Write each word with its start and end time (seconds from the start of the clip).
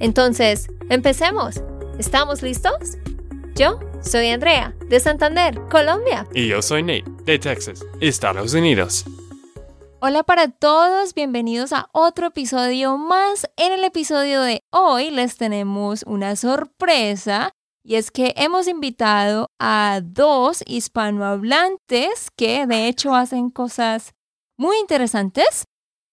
Entonces, 0.00 0.68
empecemos. 0.90 1.62
¿Estamos 1.98 2.42
listos? 2.42 2.98
Yo 3.54 3.78
soy 4.02 4.28
Andrea, 4.28 4.74
de 4.88 4.98
Santander, 4.98 5.60
Colombia. 5.70 6.26
Y 6.34 6.48
yo 6.48 6.60
soy 6.60 6.82
Nate, 6.82 7.04
de 7.24 7.38
Texas, 7.38 7.84
Estados 8.00 8.54
Unidos. 8.54 9.04
Hola 10.00 10.22
para 10.22 10.48
todos, 10.48 11.14
bienvenidos 11.14 11.72
a 11.72 11.88
otro 11.92 12.26
episodio 12.26 12.98
más. 12.98 13.48
En 13.56 13.72
el 13.72 13.84
episodio 13.84 14.42
de 14.42 14.62
hoy 14.70 15.10
les 15.10 15.36
tenemos 15.36 16.02
una 16.06 16.36
sorpresa 16.36 17.52
y 17.82 17.94
es 17.94 18.10
que 18.10 18.34
hemos 18.36 18.66
invitado 18.66 19.50
a 19.58 20.00
dos 20.02 20.62
hispanohablantes 20.66 22.30
que 22.36 22.66
de 22.66 22.88
hecho 22.88 23.14
hacen 23.14 23.50
cosas 23.50 24.14
muy 24.58 24.76
interesantes 24.78 25.64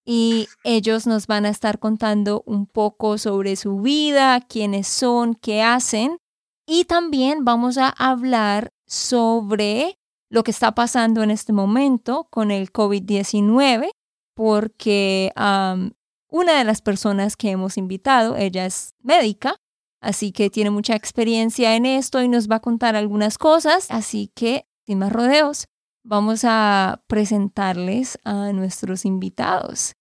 y 0.05 0.47
ellos 0.63 1.07
nos 1.07 1.27
van 1.27 1.45
a 1.45 1.49
estar 1.49 1.79
contando 1.79 2.43
un 2.45 2.65
poco 2.65 3.17
sobre 3.17 3.55
su 3.55 3.81
vida, 3.81 4.41
quiénes 4.41 4.87
son, 4.87 5.35
qué 5.35 5.61
hacen 5.61 6.17
y 6.65 6.85
también 6.85 7.45
vamos 7.45 7.77
a 7.77 7.89
hablar 7.89 8.71
sobre 8.85 9.99
lo 10.29 10.43
que 10.43 10.51
está 10.51 10.73
pasando 10.73 11.23
en 11.23 11.31
este 11.31 11.53
momento 11.53 12.27
con 12.29 12.51
el 12.51 12.71
COVID-19 12.71 13.91
porque 14.33 15.31
una 16.29 16.57
de 16.57 16.63
las 16.63 16.81
personas 16.81 17.35
que 17.35 17.51
hemos 17.51 17.77
invitado, 17.77 18.37
ella 18.37 18.65
es 18.65 18.95
médica 19.01 19.57
Así 20.01 20.31
que 20.31 20.49
tiene 20.49 20.71
mucha 20.71 20.95
experiencia 20.95 21.75
en 21.75 21.85
esto 21.85 22.21
y 22.21 22.27
nos 22.27 22.49
va 22.49 22.55
a 22.55 22.61
contar 22.61 22.95
algunas 22.95 23.37
cosas. 23.37 23.85
Así 23.89 24.31
que, 24.35 24.65
sin 24.85 24.97
más 24.97 25.13
rodeos, 25.13 25.67
vamos 26.03 26.43
a 26.43 27.03
presentarles 27.07 28.19
a 28.23 28.51
nuestros 28.53 29.05
invitados. 29.05 29.93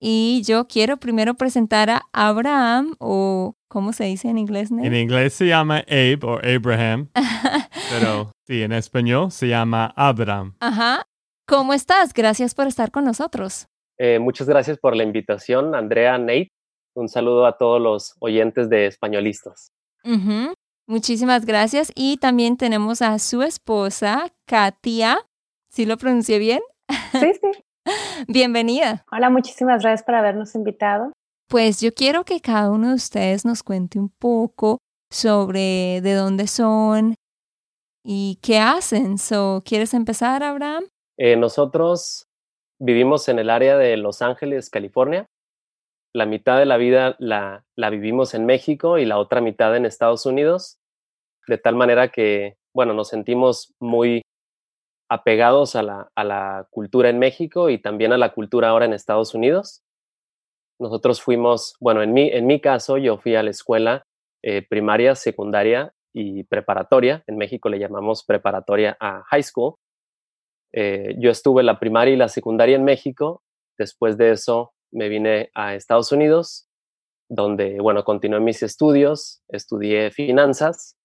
Y 0.00 0.42
yo 0.44 0.66
quiero 0.66 0.98
primero 0.98 1.34
presentar 1.34 1.88
a 1.88 2.02
Abraham, 2.12 2.94
o 2.98 3.56
¿cómo 3.68 3.92
se 3.92 4.04
dice 4.04 4.28
en 4.28 4.38
inglés? 4.38 4.70
En 4.70 4.94
inglés 4.94 5.32
se 5.32 5.46
llama 5.46 5.78
Abe 5.88 6.18
o 6.22 6.38
Abraham, 6.38 7.08
pero 7.90 8.30
sí, 8.46 8.62
en 8.62 8.72
español 8.72 9.30
se 9.30 9.48
llama 9.48 9.94
Abraham. 9.96 10.56
Ajá. 10.60 11.06
¿Cómo 11.46 11.72
estás? 11.72 12.12
Gracias 12.12 12.54
por 12.54 12.66
estar 12.66 12.90
con 12.90 13.04
nosotros. 13.04 13.66
Eh, 13.98 14.18
muchas 14.18 14.48
gracias 14.48 14.78
por 14.78 14.96
la 14.96 15.04
invitación, 15.04 15.74
Andrea, 15.74 16.18
Nate. 16.18 16.52
Un 16.94 17.08
saludo 17.08 17.46
a 17.46 17.56
todos 17.56 17.80
los 17.80 18.14
oyentes 18.20 18.68
de 18.68 18.86
Españolistas. 18.86 19.72
Muchísimas 20.86 21.46
gracias. 21.46 21.92
Y 21.94 22.18
también 22.18 22.56
tenemos 22.56 23.02
a 23.02 23.18
su 23.18 23.42
esposa, 23.42 24.32
Katia. 24.46 25.18
¿Sí 25.74 25.86
lo 25.86 25.96
pronuncié 25.96 26.38
bien? 26.38 26.60
Sí, 27.10 27.32
sí. 27.34 27.64
Bienvenida. 28.28 29.04
Hola, 29.10 29.28
muchísimas 29.28 29.82
gracias 29.82 30.04
por 30.04 30.14
habernos 30.14 30.54
invitado. 30.54 31.10
Pues 31.48 31.80
yo 31.80 31.92
quiero 31.92 32.24
que 32.24 32.38
cada 32.38 32.70
uno 32.70 32.90
de 32.90 32.94
ustedes 32.94 33.44
nos 33.44 33.64
cuente 33.64 33.98
un 33.98 34.08
poco 34.08 34.78
sobre 35.10 36.00
de 36.00 36.14
dónde 36.14 36.46
son 36.46 37.16
y 38.04 38.38
qué 38.40 38.60
hacen. 38.60 39.18
So, 39.18 39.62
¿Quieres 39.64 39.94
empezar, 39.94 40.44
Abraham? 40.44 40.84
Eh, 41.18 41.34
nosotros 41.34 42.28
vivimos 42.78 43.28
en 43.28 43.40
el 43.40 43.50
área 43.50 43.76
de 43.76 43.96
Los 43.96 44.22
Ángeles, 44.22 44.70
California 44.70 45.26
la 46.14 46.26
mitad 46.26 46.60
de 46.60 46.66
la 46.66 46.76
vida 46.76 47.16
la, 47.18 47.64
la 47.74 47.90
vivimos 47.90 48.34
en 48.34 48.46
México 48.46 48.98
y 48.98 49.04
la 49.04 49.18
otra 49.18 49.40
mitad 49.40 49.74
en 49.76 49.84
Estados 49.84 50.26
Unidos, 50.26 50.78
de 51.48 51.58
tal 51.58 51.74
manera 51.74 52.12
que, 52.12 52.56
bueno, 52.72 52.94
nos 52.94 53.08
sentimos 53.08 53.74
muy 53.80 54.22
apegados 55.08 55.76
a 55.76 55.82
la, 55.82 56.10
a 56.14 56.24
la 56.24 56.66
cultura 56.70 57.08
en 57.08 57.18
México 57.18 57.70
y 57.70 57.78
también 57.78 58.12
a 58.12 58.18
la 58.18 58.32
cultura 58.32 58.70
ahora 58.70 58.84
en 58.84 58.92
Estados 58.92 59.34
Unidos. 59.34 59.82
Nosotros 60.78 61.22
fuimos, 61.22 61.76
bueno, 61.80 62.02
en 62.02 62.12
mi, 62.12 62.28
en 62.28 62.46
mi 62.46 62.60
caso, 62.60 62.98
yo 62.98 63.18
fui 63.18 63.36
a 63.36 63.42
la 63.42 63.50
escuela 63.50 64.06
eh, 64.42 64.66
primaria, 64.66 65.14
secundaria 65.14 65.94
y 66.12 66.44
preparatoria. 66.44 67.22
En 67.26 67.36
México 67.36 67.68
le 67.68 67.78
llamamos 67.78 68.24
preparatoria 68.24 68.96
a 69.00 69.22
high 69.30 69.42
school. 69.42 69.76
Eh, 70.72 71.14
yo 71.18 71.30
estuve 71.30 71.62
la 71.62 71.78
primaria 71.78 72.14
y 72.14 72.16
la 72.16 72.28
secundaria 72.28 72.76
en 72.76 72.84
México. 72.84 73.42
Después 73.78 74.16
de 74.16 74.32
eso 74.32 74.72
me 74.92 75.08
vine 75.08 75.50
a 75.54 75.74
Estados 75.74 76.12
Unidos, 76.12 76.68
donde, 77.28 77.80
bueno, 77.80 78.04
continué 78.04 78.40
mis 78.40 78.62
estudios, 78.62 79.42
estudié 79.48 80.10
finanzas 80.10 80.96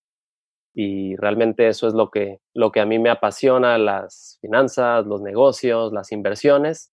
y 0.74 1.16
realmente 1.16 1.68
eso 1.68 1.88
es 1.88 1.94
lo 1.94 2.10
que, 2.10 2.40
lo 2.54 2.72
que 2.72 2.80
a 2.80 2.86
mí 2.86 3.00
me 3.00 3.10
apasiona, 3.10 3.78
las 3.78 4.38
finanzas, 4.42 5.06
los 5.06 5.22
negocios, 5.22 5.92
las 5.92 6.12
inversiones 6.12 6.92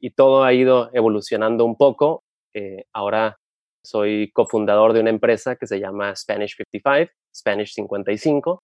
y 0.00 0.10
todo 0.10 0.44
ha 0.44 0.52
ido 0.52 0.90
evolucionando 0.92 1.64
un 1.64 1.76
poco. 1.76 2.24
Eh, 2.54 2.84
ahora 2.92 3.38
soy 3.84 4.30
cofundador 4.32 4.92
de 4.92 5.00
una 5.00 5.10
empresa 5.10 5.56
que 5.56 5.66
se 5.66 5.80
llama 5.80 6.14
Spanish 6.14 6.56
55, 6.56 7.12
Spanish 7.34 7.72
55, 7.74 8.62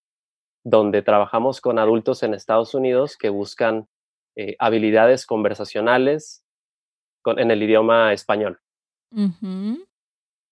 donde 0.65 1.03
trabajamos 1.03 1.61
con 1.61 1.79
adultos 1.79 2.23
en 2.23 2.35
Estados 2.35 2.75
Unidos 2.75 3.17
que 3.17 3.31
buscan 3.31 3.87
eh, 4.37 4.57
habilidades 4.59 5.27
conversacionales 5.27 6.43
en 7.25 7.51
el 7.51 7.63
idioma 7.63 8.13
español. 8.13 8.61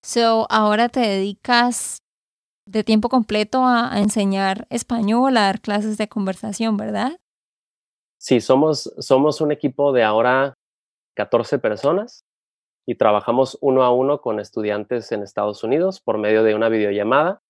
So, 0.03 0.47
ahora 0.51 0.89
te 0.89 1.01
dedicas 1.01 1.99
de 2.69 2.85
tiempo 2.85 3.09
completo 3.09 3.65
a, 3.65 3.99
enseñar 3.99 4.67
español, 4.71 5.37
a 5.37 5.43
dar 5.43 5.61
clases 5.61 5.97
de 5.97 6.09
conversación, 6.09 6.77
¿verdad? 6.77 7.19
Sí, 8.19 8.41
somos, 8.41 8.93
somos 8.99 9.41
un 9.41 9.53
equipo 9.53 9.93
de 9.93 10.03
ahora 10.03 10.55
14 11.17 11.59
personas 11.59 12.25
y 12.87 12.97
trabajamos 12.97 13.57
uno 13.61 13.83
a 13.85 13.93
uno 13.93 14.21
con 14.21 14.39
estudiantes 14.39 15.13
en 15.13 15.23
Estados 15.23 15.65
Unidos 15.65 16.01
por 16.01 16.19
medio 16.19 16.43
de 16.43 16.55
una 16.55 16.69
videollamada. 16.69 17.41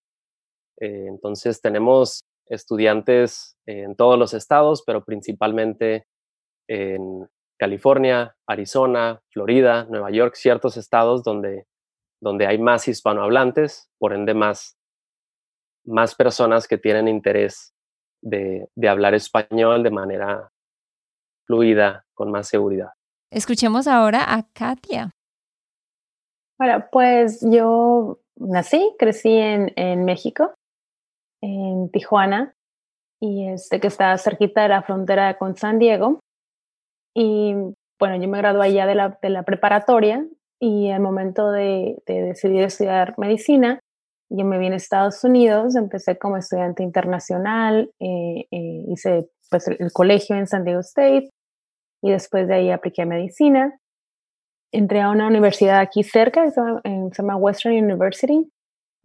Eh, 0.81 1.07
entonces 1.09 1.61
tenemos 1.61 2.23
estudiantes 2.47 3.57
en 3.67 3.97
todos 3.97 4.19
los 4.19 4.35
estados, 4.35 4.83
pero 4.87 5.05
principalmente 5.05 6.05
en 6.69 7.29
California, 7.59 8.37
Arizona, 8.47 9.21
Florida, 9.33 9.87
Nueva 9.91 10.11
York, 10.11 10.35
ciertos 10.37 10.77
estados 10.77 11.25
donde, 11.25 11.67
donde 12.21 12.47
hay 12.47 12.59
más 12.59 12.87
hispanohablantes, 12.87 13.89
por 13.99 14.13
ende 14.13 14.35
más, 14.35 14.78
más 15.89 16.15
personas 16.15 16.69
que 16.69 16.79
tienen 16.79 17.09
interés 17.09 17.73
de, 18.23 18.69
de 18.77 18.89
hablar 18.89 19.15
español 19.15 19.83
de 19.83 19.91
manera 19.91 20.51
fluida, 21.47 22.05
con 22.15 22.31
más 22.31 22.49
seguridad. 22.49 22.91
Escuchemos 23.31 23.87
ahora 23.87 24.35
a 24.35 24.43
Katia. 24.53 25.11
Bueno, 26.59 26.85
pues 26.91 27.41
yo 27.49 28.19
nací, 28.37 28.95
crecí 28.99 29.33
en, 29.33 29.73
en 29.77 30.05
México, 30.05 30.55
en 31.41 31.91
Tijuana, 31.91 32.55
y 33.21 33.49
este 33.49 33.81
que 33.81 33.89
está 33.89 34.17
cerquita 34.19 34.63
de 34.63 34.69
la 34.69 34.83
frontera 34.83 35.39
con 35.39 35.57
San 35.57 35.79
Diego. 35.79 36.21
Y 37.15 37.55
bueno, 37.99 38.17
yo 38.17 38.29
me 38.29 38.39
gradué 38.39 38.73
ya 38.73 38.87
de 38.87 38.95
la, 38.95 39.19
de 39.21 39.31
la 39.31 39.43
preparatoria 39.43 40.27
y 40.61 40.91
al 40.91 41.01
momento 41.01 41.51
de, 41.51 42.03
de, 42.07 42.23
decidir 42.23 42.63
estudiar 42.63 43.15
medicina, 43.19 43.81
yo 44.31 44.45
me 44.45 44.59
vine 44.59 44.75
a 44.75 44.77
Estados 44.77 45.25
Unidos, 45.25 45.75
empecé 45.75 46.19
como 46.19 46.37
estudiante 46.37 46.83
internacional, 46.83 47.91
eh, 47.99 48.47
eh, 48.51 48.85
hice 48.89 49.29
pues 49.51 49.69
el, 49.69 49.93
colegio 49.93 50.37
en 50.37 50.47
San 50.47 50.65
Diego 50.65 50.81
State 50.81 51.31
y 52.03 52.11
después 52.11 52.47
de 52.47 52.55
ahí 52.55 52.71
apliqué 52.71 53.03
a 53.03 53.07
medicina. 53.07 53.79
Entré 54.71 55.01
a 55.01 55.11
una 55.11 55.27
universidad 55.27 55.81
aquí 55.81 56.03
cerca, 56.03 56.51
se 56.51 56.61
llama, 57.19 57.37
Western 57.37 57.75
University, 57.75 58.51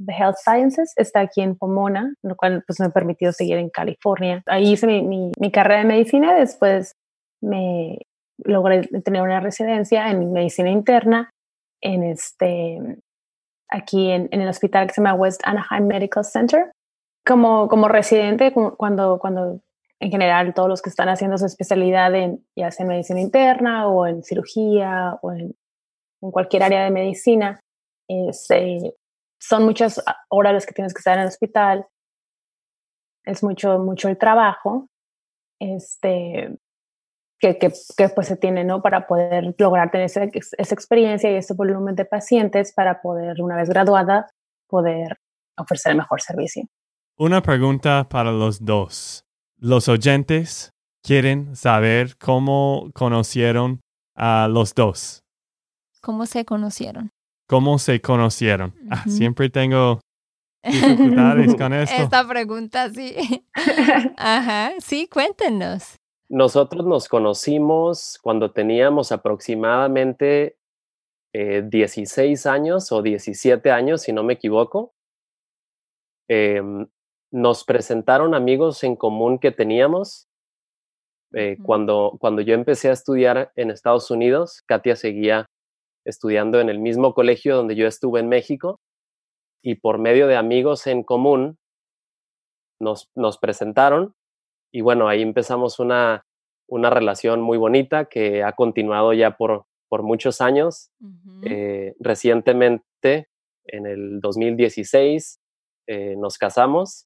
The 0.05 0.11
Health 0.11 0.35
Sciences, 0.43 0.93
está 0.97 1.21
aquí 1.21 1.41
en 1.41 1.55
Pomona, 1.55 2.13
lo 2.21 2.35
cual 2.35 2.63
pues 2.67 2.81
me 2.81 2.89
permitió 2.89 3.31
seguir 3.31 3.57
en 3.57 3.69
California. 3.69 4.43
Ahí 4.45 4.73
hice 4.73 4.87
mi, 4.87 5.01
mi, 5.03 5.31
mi 5.39 5.51
carrera 5.51 5.79
de 5.79 5.87
medicina, 5.87 6.35
después 6.35 6.95
me 7.41 7.99
logré 8.39 8.81
tener 9.03 9.21
una 9.21 9.39
residencia 9.39 10.09
en 10.09 10.33
medicina 10.33 10.69
interna 10.69 11.29
en 11.81 12.03
este, 12.03 12.79
aquí 13.73 14.11
en, 14.11 14.29
en, 14.31 14.41
el 14.41 14.47
hospital 14.47 14.87
que 14.87 14.93
se 14.93 15.01
llama 15.01 15.15
West 15.15 15.41
Anaheim 15.43 15.87
Medical 15.87 16.23
Center. 16.23 16.71
Como, 17.25 17.67
como 17.67 17.87
residente, 17.87 18.53
cuando, 18.53 19.17
cuando 19.17 19.61
en 19.99 20.11
general 20.11 20.53
todos 20.53 20.67
los 20.67 20.81
que 20.81 20.89
están 20.89 21.07
haciendo 21.07 21.37
su 21.37 21.45
especialidad 21.45 22.13
en 22.15 22.45
ya 22.55 22.69
sea 22.69 22.83
en 22.83 22.89
medicina 22.89 23.21
interna 23.21 23.87
o 23.87 24.05
en 24.05 24.23
cirugía 24.23 25.17
o 25.21 25.31
en, 25.31 25.55
en 26.21 26.31
cualquier 26.31 26.63
área 26.63 26.83
de 26.83 26.91
medicina, 26.91 27.61
este, 28.09 28.95
son 29.39 29.63
muchas 29.63 30.03
horas 30.29 30.53
las 30.53 30.65
que 30.65 30.73
tienes 30.73 30.93
que 30.93 30.99
estar 30.99 31.15
en 31.15 31.21
el 31.21 31.27
hospital, 31.27 31.87
es 33.25 33.43
mucho, 33.43 33.79
mucho 33.79 34.09
el 34.09 34.17
trabajo, 34.17 34.87
este, 35.61 36.57
que, 37.43 37.57
que, 37.57 37.73
que 37.97 38.07
pues 38.07 38.27
se 38.27 38.37
tiene, 38.37 38.63
¿no? 38.63 38.81
Para 38.81 39.05
poder 39.05 39.53
lograr 39.57 39.91
tener 39.91 40.05
esa, 40.05 40.23
esa 40.23 40.73
experiencia 40.73 41.29
y 41.29 41.35
ese 41.35 41.53
volumen 41.53 41.93
de 41.93 42.05
pacientes 42.05 42.71
para 42.71 43.01
poder, 43.01 43.41
una 43.41 43.57
vez 43.57 43.67
graduada, 43.67 44.29
poder 44.69 45.17
ofrecer 45.57 45.91
el 45.91 45.97
mejor 45.97 46.21
servicio. 46.21 46.63
Una 47.17 47.41
pregunta 47.41 48.07
para 48.07 48.31
los 48.31 48.63
dos. 48.63 49.25
Los 49.57 49.89
oyentes 49.89 50.71
quieren 51.03 51.57
saber 51.57 52.15
cómo 52.17 52.89
conocieron 52.93 53.81
a 54.15 54.47
los 54.49 54.73
dos. 54.73 55.25
¿Cómo 55.99 56.25
se 56.25 56.45
conocieron? 56.45 57.09
¿Cómo 57.49 57.77
se 57.77 57.99
conocieron? 57.99 58.73
ah, 58.89 59.03
siempre 59.05 59.49
tengo 59.49 59.99
dificultades 60.63 61.55
con 61.55 61.73
esto. 61.73 62.01
Esta 62.01 62.25
pregunta, 62.25 62.89
sí. 62.89 63.45
Ajá, 64.17 64.71
sí, 64.79 65.09
cuéntenos. 65.11 65.97
Nosotros 66.33 66.87
nos 66.87 67.09
conocimos 67.09 68.17
cuando 68.23 68.51
teníamos 68.51 69.11
aproximadamente 69.11 70.57
16 71.31 72.45
eh, 72.45 72.49
años 72.49 72.91
o 72.91 73.03
17 73.03 73.69
años, 73.69 74.01
si 74.01 74.13
no 74.13 74.23
me 74.23 74.33
equivoco. 74.33 74.95
Em, 76.27 76.87
nos 77.31 77.63
presentaron 77.63 78.33
amigos 78.33 78.83
en 78.83 78.95
común 78.95 79.37
que 79.37 79.51
teníamos. 79.51 80.27
Eh, 81.33 81.57
cuando, 81.63 82.17
cuando 82.19 82.41
yo 82.41 82.55
empecé 82.55 82.89
a 82.89 82.93
estudiar 82.93 83.51
en 83.55 83.69
Estados 83.69 84.09
Unidos, 84.09 84.63
Katia 84.65 84.95
seguía 84.95 85.45
estudiando 86.03 86.59
en 86.59 86.69
el 86.69 86.79
mismo 86.79 87.13
colegio 87.13 87.55
donde 87.55 87.75
yo 87.75 87.85
estuve 87.85 88.21
en 88.21 88.29
México 88.29 88.81
y 89.61 89.75
por 89.75 89.99
medio 89.99 90.25
de 90.25 90.35
amigos 90.35 90.87
en 90.87 91.03
común 91.03 91.59
nos, 92.79 93.11
nos 93.13 93.37
presentaron 93.37 94.15
y 94.73 94.81
bueno, 94.81 95.07
ahí 95.07 95.21
empezamos 95.21 95.79
una, 95.79 96.25
una 96.67 96.89
relación 96.89 97.41
muy 97.41 97.57
bonita 97.57 98.05
que 98.05 98.43
ha 98.43 98.53
continuado 98.53 99.13
ya 99.13 99.37
por, 99.37 99.65
por 99.87 100.01
muchos 100.01 100.41
años. 100.41 100.89
Eh, 101.43 101.93
recientemente, 101.99 103.29
en 103.65 103.85
el 103.85 104.19
2016, 104.19 105.39
eh, 105.87 106.15
nos 106.17 106.39
casamos. 106.39 107.05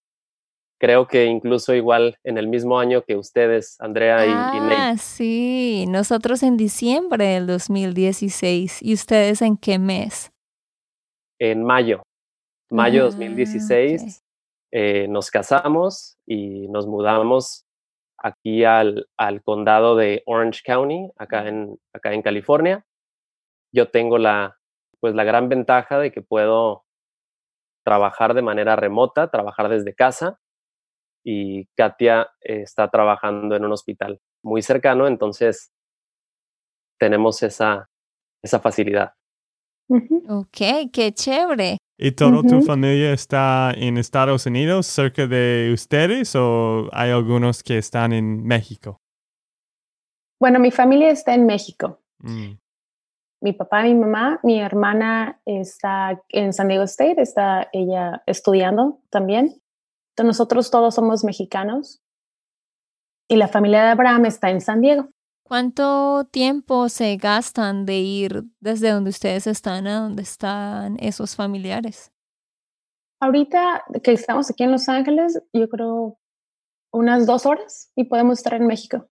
Creo 0.80 1.08
que 1.08 1.25
incluso 1.25 1.74
igual 1.74 2.18
en 2.24 2.38
el 2.38 2.48
mismo 2.48 2.80
año 2.80 3.04
que 3.04 3.18
ustedes, 3.18 3.75
Andrea 3.80 4.25
y, 4.25 4.30
ah, 4.31 4.96
sí, 4.98 5.86
nosotros 5.90 6.44
en 6.44 6.56
diciembre 6.56 7.25
del 7.25 7.48
2016. 7.48 8.81
¿Y 8.81 8.94
ustedes 8.94 9.42
en 9.42 9.58
qué 9.58 9.78
mes? 9.78 10.31
En 11.40 11.64
mayo 11.64 12.02
mayo 12.69 13.04
de 13.06 13.12
2016 13.12 14.24
eh, 14.72 15.08
nos 15.08 15.31
casamos 15.31 16.18
y 16.25 16.68
nos 16.68 16.88
mudamos 16.88 17.66
aquí 18.18 18.64
al, 18.64 19.08
al, 19.18 19.42
condado 19.44 19.96
de 19.96 20.24
Orange 20.25 20.62
County, 20.66 21.12
acá 21.18 21.48
en, 21.48 21.80
acá 21.94 22.14
en 22.14 22.22
California. 22.22 22.86
Yo 23.72 23.90
tengo 23.90 24.18
la, 24.18 24.58
pues 25.00 25.14
la 25.14 25.24
gran 25.24 25.50
ventaja 25.50 26.00
de 26.00 26.12
que 26.12 26.22
puedo 26.22 26.86
trabajar 27.86 28.34
de 28.34 28.42
manera 28.42 28.75
remota, 28.75 29.30
trabajar 29.30 29.69
desde 29.69 29.96
casa 29.96 30.40
y 31.24 31.66
Katia 31.75 32.30
está 32.42 32.90
trabajando 32.90 33.56
en 33.56 33.66
un 33.66 33.72
hospital 33.72 34.19
muy 34.44 34.62
cercano, 34.62 35.08
entonces 35.08 35.72
tenemos 37.00 37.44
esa, 37.44 37.90
esa 38.44 38.60
facilidad. 38.60 39.17
Ok, 40.30 40.92
qué 40.92 41.13
chévere. 41.13 41.78
¿Y 42.00 42.12
toda 42.12 42.44
tu 42.44 42.62
familia 42.62 43.12
está 43.12 43.74
en 43.75 43.98
Estados 43.98 44.45
Unidos, 44.45 44.86
cerca 44.86 45.25
de 45.25 45.72
ustedes, 45.74 46.36
o 46.36 46.89
hay 46.92 47.10
algunos 47.10 47.63
que 47.63 47.78
están 47.78 48.13
en 48.13 48.44
México? 48.44 49.00
Bueno, 50.39 50.60
mi 50.60 50.69
familia 50.69 51.10
está 51.10 51.34
en 51.34 51.48
México. 51.48 52.00
Mm. 52.19 52.57
Mi 53.42 53.54
papá, 53.54 53.84
mi 53.84 53.95
mamá, 53.95 54.39
mi 54.44 54.60
hermana 54.60 55.42
está 55.45 56.22
en 56.30 56.54
San 56.54 56.68
Diego 56.68 56.83
State, 56.83 57.22
está 57.22 57.69
ella 57.72 58.22
estudiando 58.28 59.00
también. 59.10 59.62
Entonces 60.12 60.38
nosotros 60.38 60.72
todos 60.72 60.95
somos 60.95 61.24
mexicanos. 61.24 62.01
Y 63.30 63.36
la 63.36 63.48
familia 63.48 63.83
de 63.83 63.90
Abraham 63.90 64.25
está 64.25 64.50
en 64.50 64.62
San 64.62 64.81
Diego. 64.81 65.10
¿Cuánto 65.48 66.26
tiempo 66.26 66.90
se 66.90 67.16
gastan 67.16 67.86
de 67.86 68.00
ir 68.00 68.44
desde 68.60 68.92
donde 68.92 69.12
ustedes 69.12 69.48
están 69.48 69.88
a 69.88 70.02
donde 70.02 70.22
están 70.22 70.98
esos 71.00 71.38
familiares? 71.38 72.12
Ahorita 73.22 73.86
que 74.04 74.12
estamos 74.12 74.52
aquí 74.52 74.64
en 74.64 74.74
Los 74.74 74.90
Ángeles, 74.90 75.42
yo 75.54 75.70
creo 75.70 76.20
unas 76.92 77.26
dos 77.26 77.46
horas 77.46 77.94
y 77.96 78.04
podemos 78.04 78.40
estar 78.40 78.56
en 78.56 78.68
México. 78.68 79.08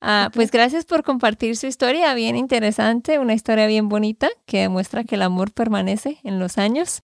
Ah, 0.00 0.30
pues 0.32 0.50
gracias 0.50 0.86
por 0.86 1.02
compartir 1.02 1.54
su 1.54 1.66
historia, 1.66 2.14
bien 2.14 2.34
interesante, 2.34 3.18
una 3.18 3.34
historia 3.34 3.66
bien 3.66 3.90
bonita 3.90 4.30
que 4.46 4.60
demuestra 4.60 5.04
que 5.04 5.16
el 5.16 5.22
amor 5.22 5.52
permanece 5.52 6.18
en 6.24 6.38
los 6.38 6.56
años. 6.56 7.02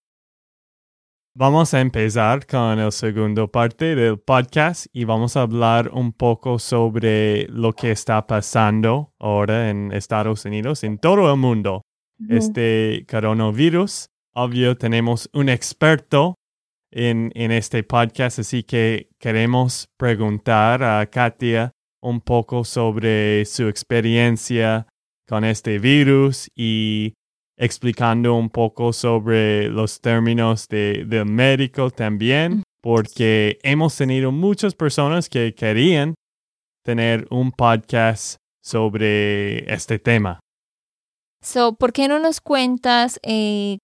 Vamos 1.40 1.72
a 1.72 1.80
empezar 1.80 2.48
con 2.48 2.80
el 2.80 2.90
segundo 2.90 3.46
parte 3.46 3.94
del 3.94 4.18
podcast 4.18 4.86
y 4.92 5.04
vamos 5.04 5.36
a 5.36 5.42
hablar 5.42 5.88
un 5.92 6.12
poco 6.12 6.58
sobre 6.58 7.46
lo 7.46 7.74
que 7.74 7.92
está 7.92 8.26
pasando 8.26 9.14
ahora 9.20 9.70
en 9.70 9.92
Estados 9.92 10.44
Unidos, 10.46 10.82
en 10.82 10.98
todo 10.98 11.32
el 11.32 11.38
mundo. 11.38 11.82
Este 12.28 13.06
coronavirus, 13.08 14.08
obvio, 14.34 14.76
tenemos 14.76 15.30
un 15.32 15.48
experto 15.48 16.34
en, 16.90 17.30
en 17.36 17.52
este 17.52 17.84
podcast, 17.84 18.40
así 18.40 18.64
que 18.64 19.08
queremos 19.20 19.86
preguntar 19.96 20.82
a 20.82 21.06
Katia 21.06 21.70
un 22.02 22.20
poco 22.20 22.64
sobre 22.64 23.44
su 23.44 23.68
experiencia 23.68 24.88
con 25.28 25.44
este 25.44 25.78
virus 25.78 26.50
y 26.56 27.14
explicando 27.58 28.34
un 28.34 28.48
poco 28.48 28.92
sobre 28.92 29.68
los 29.68 30.00
términos 30.00 30.68
de, 30.68 31.04
del 31.06 31.26
médico 31.26 31.90
también, 31.90 32.62
porque 32.80 33.58
hemos 33.62 33.96
tenido 33.96 34.30
muchas 34.30 34.74
personas 34.74 35.28
que 35.28 35.54
querían 35.54 36.14
tener 36.84 37.26
un 37.30 37.50
podcast 37.50 38.36
sobre 38.62 39.70
este 39.72 39.98
tema. 39.98 40.38
So, 41.42 41.74
¿por 41.74 41.92
qué 41.92 42.08
no 42.08 42.18
nos 42.18 42.40
cuentas 42.40 43.20
eh, 43.22 43.78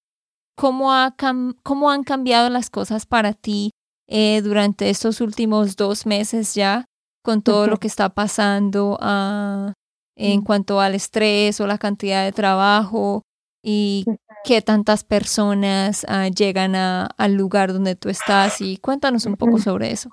cómo, 0.56 0.92
ha 0.92 1.14
cómo 1.62 1.90
han 1.90 2.04
cambiado 2.04 2.48
las 2.50 2.70
cosas 2.70 3.06
para 3.06 3.32
ti 3.32 3.70
eh, 4.08 4.40
durante 4.42 4.90
estos 4.90 5.20
últimos 5.20 5.76
dos 5.76 6.06
meses 6.06 6.54
ya, 6.54 6.84
con 7.22 7.42
todo 7.42 7.66
lo 7.66 7.78
que 7.78 7.88
está 7.88 8.10
pasando 8.10 8.98
ah, 9.00 9.72
en 10.16 10.42
cuanto 10.42 10.80
al 10.80 10.94
estrés 10.94 11.60
o 11.60 11.66
la 11.66 11.78
cantidad 11.78 12.24
de 12.24 12.32
trabajo 12.32 13.22
y 13.64 14.04
qué 14.44 14.60
tantas 14.60 15.02
personas 15.04 16.04
ah, 16.08 16.28
llegan 16.28 16.74
al 16.76 17.34
lugar 17.34 17.72
donde 17.72 17.96
tú 17.96 18.10
estás 18.10 18.60
y 18.60 18.76
cuéntanos 18.76 19.24
un 19.24 19.36
poco 19.36 19.58
sobre 19.58 19.90
eso. 19.90 20.10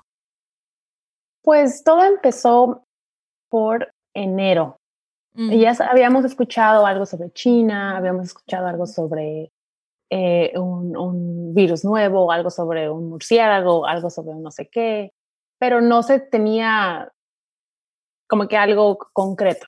Pues 1.42 1.84
todo 1.84 2.02
empezó 2.02 2.84
por 3.50 3.92
enero. 4.14 4.78
Mm. 5.34 5.50
Ya 5.52 5.76
habíamos 5.90 6.24
escuchado 6.24 6.86
algo 6.86 7.04
sobre 7.04 7.30
China, 7.32 7.96
habíamos 7.96 8.26
escuchado 8.26 8.66
algo 8.66 8.86
sobre 8.86 9.52
eh, 10.10 10.52
un, 10.58 10.96
un, 10.96 11.54
virus 11.54 11.84
nuevo, 11.84 12.32
algo 12.32 12.50
sobre 12.50 12.88
un 12.88 13.10
murciélago, 13.10 13.86
algo 13.86 14.08
sobre 14.08 14.34
no 14.34 14.50
sé 14.50 14.68
qué, 14.68 15.12
pero 15.58 15.80
no 15.80 16.02
se 16.02 16.20
tenía 16.20 17.12
como 18.28 18.48
que 18.48 18.56
algo 18.56 18.98
concreto. 19.12 19.66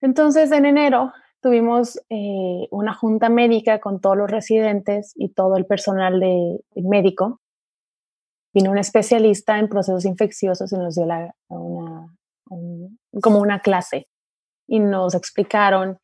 Entonces 0.00 0.50
en 0.50 0.66
enero 0.66 1.12
tuvimos 1.44 2.00
eh, 2.08 2.68
una 2.70 2.94
junta 2.94 3.28
médica 3.28 3.78
con 3.78 4.00
todos 4.00 4.16
los 4.16 4.30
residentes 4.30 5.12
y 5.14 5.28
todo 5.28 5.58
el 5.58 5.66
personal 5.66 6.18
de, 6.18 6.58
médico. 6.76 7.42
Vino 8.54 8.70
un 8.70 8.78
especialista 8.78 9.58
en 9.58 9.68
procesos 9.68 10.06
infecciosos 10.06 10.72
y 10.72 10.76
nos 10.78 10.94
dio 10.94 11.04
la, 11.04 11.34
una, 11.48 12.16
como 13.20 13.40
una 13.40 13.60
clase 13.60 14.08
y 14.66 14.80
nos 14.80 15.14
explicaron 15.14 15.98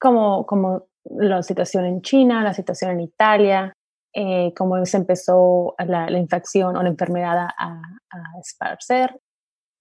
cómo, 0.00 0.46
cómo, 0.46 0.86
la 1.04 1.42
situación 1.42 1.84
en 1.84 2.00
China, 2.00 2.42
la 2.42 2.54
situación 2.54 2.92
en 2.92 3.00
Italia, 3.00 3.74
eh, 4.14 4.54
cómo 4.56 4.82
se 4.86 4.96
empezó 4.96 5.74
la, 5.78 6.08
la, 6.08 6.18
infección 6.18 6.74
o 6.74 6.82
la 6.82 6.88
enfermedad 6.88 7.36
a, 7.36 7.52
a 7.58 8.38
esparcer 8.40 9.20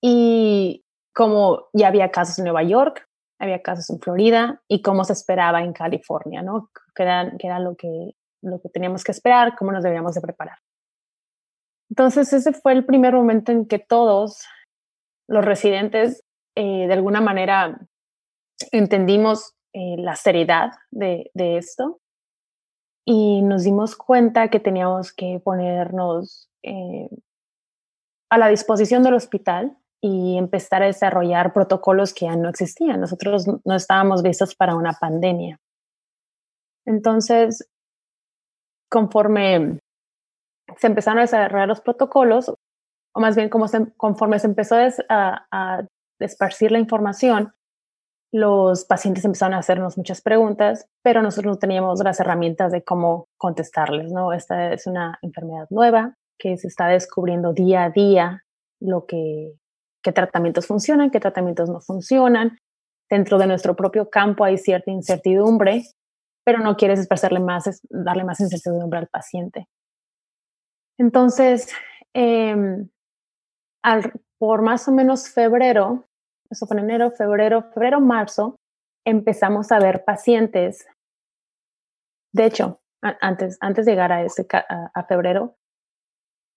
y 0.02 0.84
cómo 1.16 1.70
ya 1.72 1.88
había 1.88 2.12
casos 2.12 2.38
en 2.40 2.46
Nueva 2.46 2.64
York, 2.64 3.09
había 3.40 3.62
casos 3.62 3.90
en 3.90 4.00
Florida 4.00 4.62
y 4.68 4.82
cómo 4.82 5.04
se 5.04 5.14
esperaba 5.14 5.64
en 5.64 5.74
California, 5.74 6.42
¿no? 6.42 6.70
Que 6.94 7.04
era, 7.04 7.32
que 7.38 7.48
lo, 7.60 7.76
que, 7.76 8.12
lo 8.42 8.60
que 8.62 8.70
teníamos 8.70 9.04
que 9.04 9.14
esperar, 9.14 9.56
cómo 9.58 9.72
nos 9.72 9.84
debíamos 9.84 10.14
de 10.14 10.22
preparar. 10.22 10.58
Entonces 11.90 12.32
ese 12.34 12.54
fue 12.54 12.74
el 12.74 12.86
primer 12.86 13.14
momento 13.14 13.52
en 13.52 13.66
que 13.66 13.80
todos 13.80 14.46
los 15.28 15.44
residentes 15.44 16.24
eh, 16.56 16.88
de 16.88 16.94
alguna 16.94 17.22
manera 17.22 17.80
entendimos 18.72 19.56
eh, 19.74 19.96
la 19.98 20.16
seriedad 20.16 20.72
de, 20.92 21.32
de, 21.34 21.58
esto 21.58 22.02
y 23.06 23.42
nos 23.42 23.64
dimos 23.64 23.96
cuenta 23.96 24.50
que 24.50 24.60
teníamos 24.60 25.14
que 25.14 25.40
ponernos 25.44 26.50
eh, 26.64 27.10
a 28.30 28.38
la 28.38 28.48
disposición 28.48 29.04
del 29.04 29.14
hospital 29.14 29.78
y 30.02 30.38
empezar 30.38 30.84
a 30.84 30.88
desarrollar 30.88 31.54
protocolos 31.54 32.14
que 32.14 32.26
ya 32.26 32.36
no 32.36 32.50
existían. 32.50 33.02
Nosotros 33.02 33.46
no 33.66 33.76
estábamos 33.76 34.24
listos 34.24 34.56
para 34.56 34.76
una 34.76 34.94
pandemia. 34.94 35.58
Entonces, 36.86 37.70
conforme 38.90 39.80
se 40.78 40.88
empezaron 40.88 41.20
a 41.20 41.24
desarrollar 41.24 41.68
los 41.68 41.82
protocolos, 41.82 42.50
o 42.50 43.20
más 43.20 43.36
bien 43.36 43.50
como 43.50 43.66
conforme 43.98 44.40
se 44.40 44.48
empezó 44.48 44.76
a, 45.10 45.48
a 45.52 45.86
esparcir 46.20 46.72
la 46.72 46.80
información, 46.80 47.54
los 48.32 48.86
pacientes 48.86 49.26
empezaron 49.26 49.56
a 49.56 49.60
hacernos 49.60 49.98
muchas 49.98 50.22
preguntas, 50.22 50.88
pero 51.04 51.22
nosotros 51.22 51.54
no 51.54 51.60
teníamos 51.60 52.04
las 52.04 52.20
herramientas 52.20 52.72
de 52.72 52.84
cómo 52.84 53.28
contestarles, 53.38 54.12
¿no? 54.12 54.34
Esta 54.34 54.72
es 54.72 54.86
una 54.86 55.18
enfermedad 55.24 55.68
nueva 55.72 56.16
que 56.38 56.58
se 56.58 56.68
está 56.68 56.88
descubriendo 56.88 57.54
día 57.54 57.86
a 57.86 57.90
día 57.90 58.44
lo 58.80 59.06
que, 59.06 59.54
qué 60.04 60.12
tratamientos 60.12 60.68
funcionan, 60.68 61.12
qué 61.12 61.20
tratamientos 61.20 61.70
no 61.70 61.82
funcionan. 61.82 62.58
Dentro 63.10 63.38
de 63.38 63.48
nuestro 63.48 63.76
propio 63.76 64.10
campo 64.10 64.44
hay 64.44 64.58
cierta 64.58 64.92
incertidumbre, 64.92 65.84
pero 66.46 66.60
no 66.60 66.78
quieres 66.78 67.00
expresarle 67.00 67.40
más, 67.40 67.82
darle 67.90 68.24
más 68.24 68.40
incertidumbre 68.40 69.00
al 69.00 69.08
paciente. 69.08 69.68
Entonces, 70.98 71.72
em, 72.14 72.90
por 74.38 74.62
más 74.62 74.88
o 74.88 74.92
menos 74.92 75.30
febrero, 75.30 76.06
eso 76.50 76.66
fue 76.66 76.78
en 76.78 76.86
enero, 76.86 77.12
febrero, 77.12 77.64
febrero, 77.74 78.02
marzo, 78.02 78.58
empezamos 79.06 79.72
a 79.72 79.80
ver 79.80 80.04
pacientes. 80.04 80.88
De 82.34 82.46
hecho, 82.46 82.82
antes, 83.02 83.58
antes 83.62 83.86
de 83.86 83.92
llegar 83.92 84.12
a, 84.12 84.24
ese, 84.24 84.46
a, 84.52 85.04
febrero, 85.06 85.56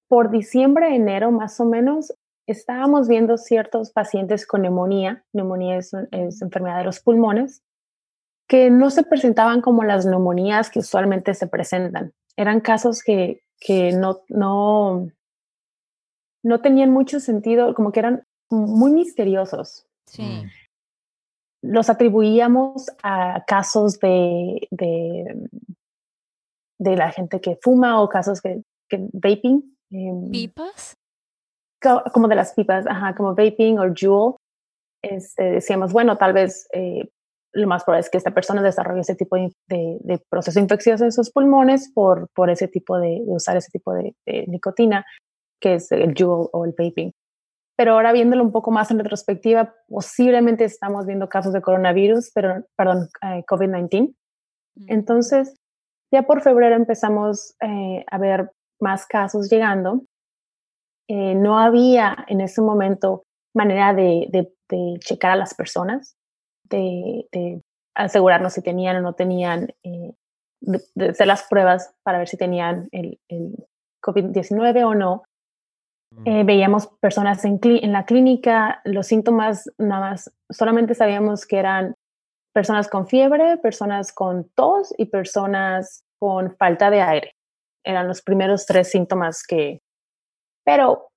por 0.09 0.31
diciembre, 0.31 0.95
enero 0.95 1.31
más 1.31 1.61
o 1.61 1.65
menos, 1.65 2.13
estábamos 2.47 3.09
viendo 3.09 3.37
ciertos 3.39 3.91
pacientes 3.91 4.47
con 4.47 4.63
neumonía. 4.63 5.25
Neumonía 5.33 5.77
es, 5.77 5.93
es, 6.11 6.43
enfermedad 6.43 6.79
de 6.79 6.85
los 6.85 7.01
pulmones, 7.01 7.63
que 8.49 8.71
no 8.71 8.91
se 8.91 9.03
presentaban 9.03 9.61
como 9.61 9.85
las 9.85 10.07
neumonías 10.07 10.71
que 10.71 10.81
usualmente 10.81 11.35
se 11.35 11.47
presentan. 11.47 12.13
Eran 12.37 12.61
casos 12.61 13.03
que, 13.03 13.43
que 13.61 13.93
no, 13.93 14.23
no, 14.29 15.09
no 16.43 16.61
tenían 16.61 16.91
mucho 16.91 17.21
sentido, 17.21 17.75
como 17.75 17.93
que 17.93 18.01
eran 18.01 18.27
muy 18.51 18.93
misteriosos. 18.93 19.87
Sí. 20.07 20.23
Mm. 20.23 20.51
Los 21.65 21.89
atribuíamos 21.89 22.91
a 23.05 23.45
casos 23.47 24.01
de, 24.01 24.67
de, 24.73 25.49
de, 26.79 26.97
la 26.97 27.13
gente 27.13 27.41
que 27.41 27.57
fuma 27.63 28.03
o 28.03 28.09
casos 28.09 28.41
que, 28.41 28.63
que 28.89 28.99
vaping. 29.13 29.77
Em, 29.91 30.31
¿Pipas? 30.31 30.97
Como 32.13 32.29
de 32.29 32.37
las 32.37 32.55
pipas, 32.55 32.87
ajá, 32.87 33.15
como 33.15 33.35
vaping 33.35 33.79
o 33.79 33.93
jewel. 33.95 34.35
Este, 35.03 35.45
decíamos, 35.45 35.93
bueno, 35.93 36.17
tal 36.17 36.33
vez 36.33 36.69
eh, 36.73 37.09
lo 37.53 37.67
más 37.67 37.85
probable 37.85 38.01
es 38.01 38.11
que 38.11 38.19
esta 38.19 38.33
persona 38.33 38.63
desarrolle 38.63 39.01
ese 39.01 39.15
tipo 39.15 39.37
de, 39.37 39.51
de, 39.69 40.21
proceso 40.31 40.59
infeccioso 40.59 41.05
en 41.05 41.13
sus 41.13 41.31
pulmones 41.31 41.91
por, 41.93 42.29
por 42.35 42.51
ese 42.51 42.69
tipo 42.69 42.99
de, 42.99 43.23
de 43.25 43.35
usar 43.35 43.57
ese 43.57 43.71
tipo 43.71 43.93
de, 43.93 44.15
nicotina, 44.47 45.05
que 45.61 45.75
es 45.75 45.93
el 45.93 46.15
jewel 46.15 46.49
o 46.53 46.65
el 46.65 46.75
vaping. 46.77 47.13
Pero 47.77 47.93
ahora 47.93 48.13
viéndolo 48.13 48.43
un 48.43 48.53
poco 48.53 48.71
más 48.71 48.91
en 48.91 48.99
retrospectiva, 48.99 49.75
posiblemente 49.89 50.65
estamos 50.65 51.07
viendo 51.07 51.29
casos 51.29 51.53
de 51.53 51.63
coronavirus, 51.63 52.31
pero, 52.35 52.65
perdón, 52.77 53.09
eh, 53.23 53.45
COVID-19. 53.47 54.15
Mm. 54.75 54.85
Entonces, 54.89 55.57
ya 56.13 56.23
por 56.23 56.43
febrero 56.43 56.77
empezamos 56.77 57.55
eh, 57.61 58.05
a 58.11 58.19
ver 58.19 58.51
más 58.81 59.07
casos 59.07 59.51
llegando. 59.51 60.05
Eh, 61.15 61.35
no 61.35 61.59
había 61.59 62.25
en 62.27 62.41
ese 62.41 62.63
momento 62.63 63.25
manera 63.55 63.93
de, 63.93 64.29
de, 64.31 64.51
de 64.71 64.99
checar 64.99 65.33
a 65.33 65.37
las 65.37 65.53
personas, 65.53 66.17
de, 66.71 67.29
de, 67.31 67.61
asegurarnos 67.95 68.55
si 68.55 68.63
tenían 68.63 68.97
o 68.97 69.03
no 69.03 69.13
tenían, 69.13 69.69
de, 69.83 71.11
hacer 71.11 71.27
las 71.27 71.43
pruebas 71.51 71.95
para 72.03 72.17
ver 72.17 72.29
si 72.29 72.39
tenían 72.39 72.89
el, 72.93 73.21
el 73.29 73.67
COVID-19 74.03 74.87
o 74.87 74.95
no. 74.95 75.25
Eh, 76.25 76.45
veíamos 76.45 76.87
personas 76.99 77.45
en, 77.45 77.61
en, 77.63 77.93
la 77.93 78.07
clínica, 78.07 78.81
los 78.85 79.07
síntomas 79.07 79.71
nada 79.77 80.13
más, 80.13 80.33
solamente 80.49 80.95
sabíamos 80.95 81.45
que 81.45 81.59
eran 81.59 81.95
personas 82.55 82.89
con 82.89 83.07
fiebre, 83.07 83.59
personas 83.59 84.15
con 84.15 84.49
tos 84.55 84.95
y 84.97 85.07
personas 85.07 86.05
con 86.19 86.57
falta 86.57 86.89
de 86.89 87.03
aire. 87.03 87.35
Eran 87.85 88.09
los 88.09 88.23
primeros 88.23 88.65
tres 88.65 88.91
síntomas 88.91 89.43
que, 89.47 89.83
pero, 90.65 91.11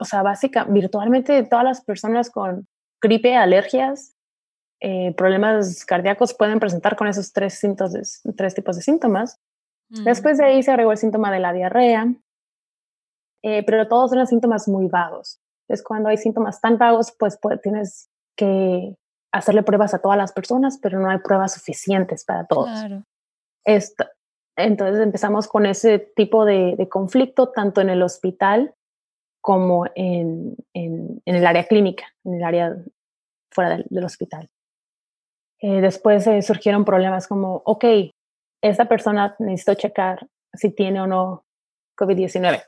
o 0.00 0.04
sea, 0.04 0.22
básicamente, 0.22 0.72
virtualmente 0.72 1.42
todas 1.44 1.64
las 1.64 1.84
personas 1.84 2.30
con 2.30 2.66
gripe, 3.02 3.36
alergias, 3.36 4.16
eh, 4.80 5.14
problemas 5.14 5.84
cardíacos 5.84 6.34
pueden 6.34 6.58
presentar 6.58 6.96
con 6.96 7.06
esos 7.06 7.32
tres, 7.32 7.54
síntomas, 7.54 8.22
tres 8.36 8.54
tipos 8.54 8.76
de 8.76 8.82
síntomas. 8.82 9.38
Después 10.04 10.38
de 10.38 10.44
ahí 10.44 10.62
se 10.62 10.70
agregó 10.70 10.92
el 10.92 10.98
síntoma 10.98 11.32
de 11.32 11.40
la 11.40 11.52
diarrea, 11.52 12.14
eh, 13.42 13.64
pero 13.64 13.88
todos 13.88 14.12
eran 14.12 14.28
síntomas 14.28 14.68
muy 14.68 14.86
vagos. 14.86 15.40
Es 15.68 15.82
cuando 15.82 16.08
hay 16.08 16.16
síntomas 16.16 16.60
tan 16.60 16.78
vagos, 16.78 17.12
pues, 17.18 17.36
pues, 17.42 17.60
tienes 17.60 18.08
que 18.36 18.96
hacerle 19.32 19.64
pruebas 19.64 19.92
a 19.92 19.98
todas 19.98 20.16
las 20.16 20.32
personas, 20.32 20.78
pero 20.80 21.00
no 21.00 21.10
hay 21.10 21.18
pruebas 21.18 21.54
suficientes 21.54 22.24
para 22.24 22.46
todos. 22.46 22.70
Claro. 22.70 23.02
Esto, 23.64 24.04
entonces 24.56 25.00
empezamos 25.00 25.48
con 25.48 25.66
ese 25.66 25.98
tipo 25.98 26.44
de, 26.44 26.74
de, 26.76 26.88
conflicto 26.88 27.50
tanto 27.50 27.80
en 27.80 27.90
el 27.90 28.02
hospital 28.02 28.74
como 29.40 29.86
en, 29.94 30.56
en, 30.74 31.22
en, 31.24 31.34
el 31.36 31.46
área 31.46 31.64
clínica, 31.64 32.04
en 32.24 32.34
el 32.34 32.44
área 32.44 32.76
fuera 33.50 33.70
del, 33.70 33.86
del 33.88 34.04
hospital. 34.04 34.48
Eh, 35.60 35.80
después 35.80 36.26
eh, 36.26 36.40
surgieron 36.42 36.84
problemas 36.84 37.28
como, 37.28 37.62
ok, 37.64 37.84
esta 38.62 38.86
persona 38.86 39.34
necesito 39.38 39.74
checar 39.74 40.26
si 40.54 40.70
tiene 40.70 41.00
o 41.00 41.06
no 41.06 41.44
COVID-19. 41.98 42.62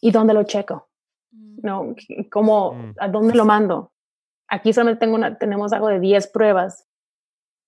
¿Y 0.00 0.10
dónde 0.10 0.34
lo 0.34 0.42
checo? 0.44 0.88
Mm. 1.30 1.58
¿No? 1.62 1.94
¿Cómo, 2.30 2.74
mm. 2.74 2.94
¿A 2.98 3.08
dónde 3.08 3.34
lo 3.34 3.44
mando? 3.44 3.92
Aquí 4.48 4.72
solamente 4.72 5.00
tengo 5.00 5.14
una, 5.14 5.38
tenemos 5.38 5.72
algo 5.72 5.88
de 5.88 6.00
10 6.00 6.26
pruebas. 6.28 6.86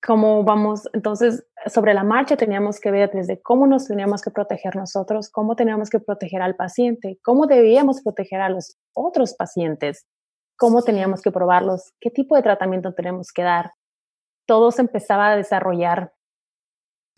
¿Cómo 0.06 0.44
vamos? 0.44 0.86
Entonces, 0.92 1.46
sobre 1.66 1.94
la 1.94 2.04
marcha 2.04 2.36
teníamos 2.36 2.78
que 2.78 2.90
ver 2.90 3.10
desde 3.10 3.40
cómo 3.40 3.66
nos 3.66 3.86
teníamos 3.86 4.20
que 4.20 4.30
proteger 4.30 4.76
nosotros, 4.76 5.30
cómo 5.30 5.56
teníamos 5.56 5.88
que 5.88 5.98
proteger 5.98 6.42
al 6.42 6.56
paciente, 6.56 7.18
cómo 7.22 7.46
debíamos 7.46 8.02
proteger 8.02 8.42
a 8.42 8.50
los 8.50 8.76
otros 8.94 9.34
pacientes, 9.34 10.06
cómo 10.58 10.82
teníamos 10.82 11.22
que 11.22 11.30
probarlos, 11.30 11.94
qué 12.00 12.10
tipo 12.10 12.36
de 12.36 12.42
tratamiento 12.42 12.92
tenemos 12.92 13.32
que 13.32 13.44
dar. 13.44 13.72
Todo 14.46 14.72
se 14.72 14.82
empezaba 14.82 15.30
a 15.30 15.36
desarrollar. 15.36 16.12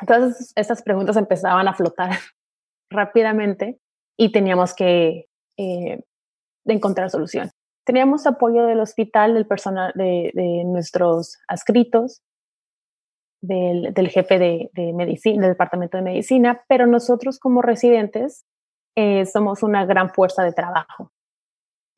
Todas 0.07 0.53
esas 0.55 0.81
preguntas 0.83 1.17
empezaban 1.17 1.67
a 1.67 1.75
flotar 1.75 2.11
rápidamente 2.91 3.81
y 4.17 4.31
teníamos 4.31 4.75
que 4.75 5.27
eh, 5.57 6.05
encontrar 6.65 7.11
solución. 7.11 7.51
Teníamos 7.85 8.29
apoyo 8.29 8.65
del 8.67 8.79
hospital, 8.79 9.35
del 9.35 9.47
personal, 9.47 9.93
de, 9.97 10.31
de 10.35 10.63
nuestros 10.65 11.37
adscritos, 11.49 12.23
del, 13.47 13.95
del 13.95 14.09
jefe 14.09 14.39
de, 14.39 14.71
de, 14.75 14.93
medicina, 14.93 15.43
del 15.43 15.53
departamento 15.53 15.97
de 15.97 16.03
medicina, 16.03 16.65
pero 16.69 16.87
nosotros 16.87 17.39
como 17.39 17.63
residentes 17.63 18.45
eh, 18.97 19.27
somos 19.27 19.63
una 19.63 19.85
gran 19.85 20.11
fuerza 20.11 20.43
de 20.43 20.53
trabajo. 20.53 21.13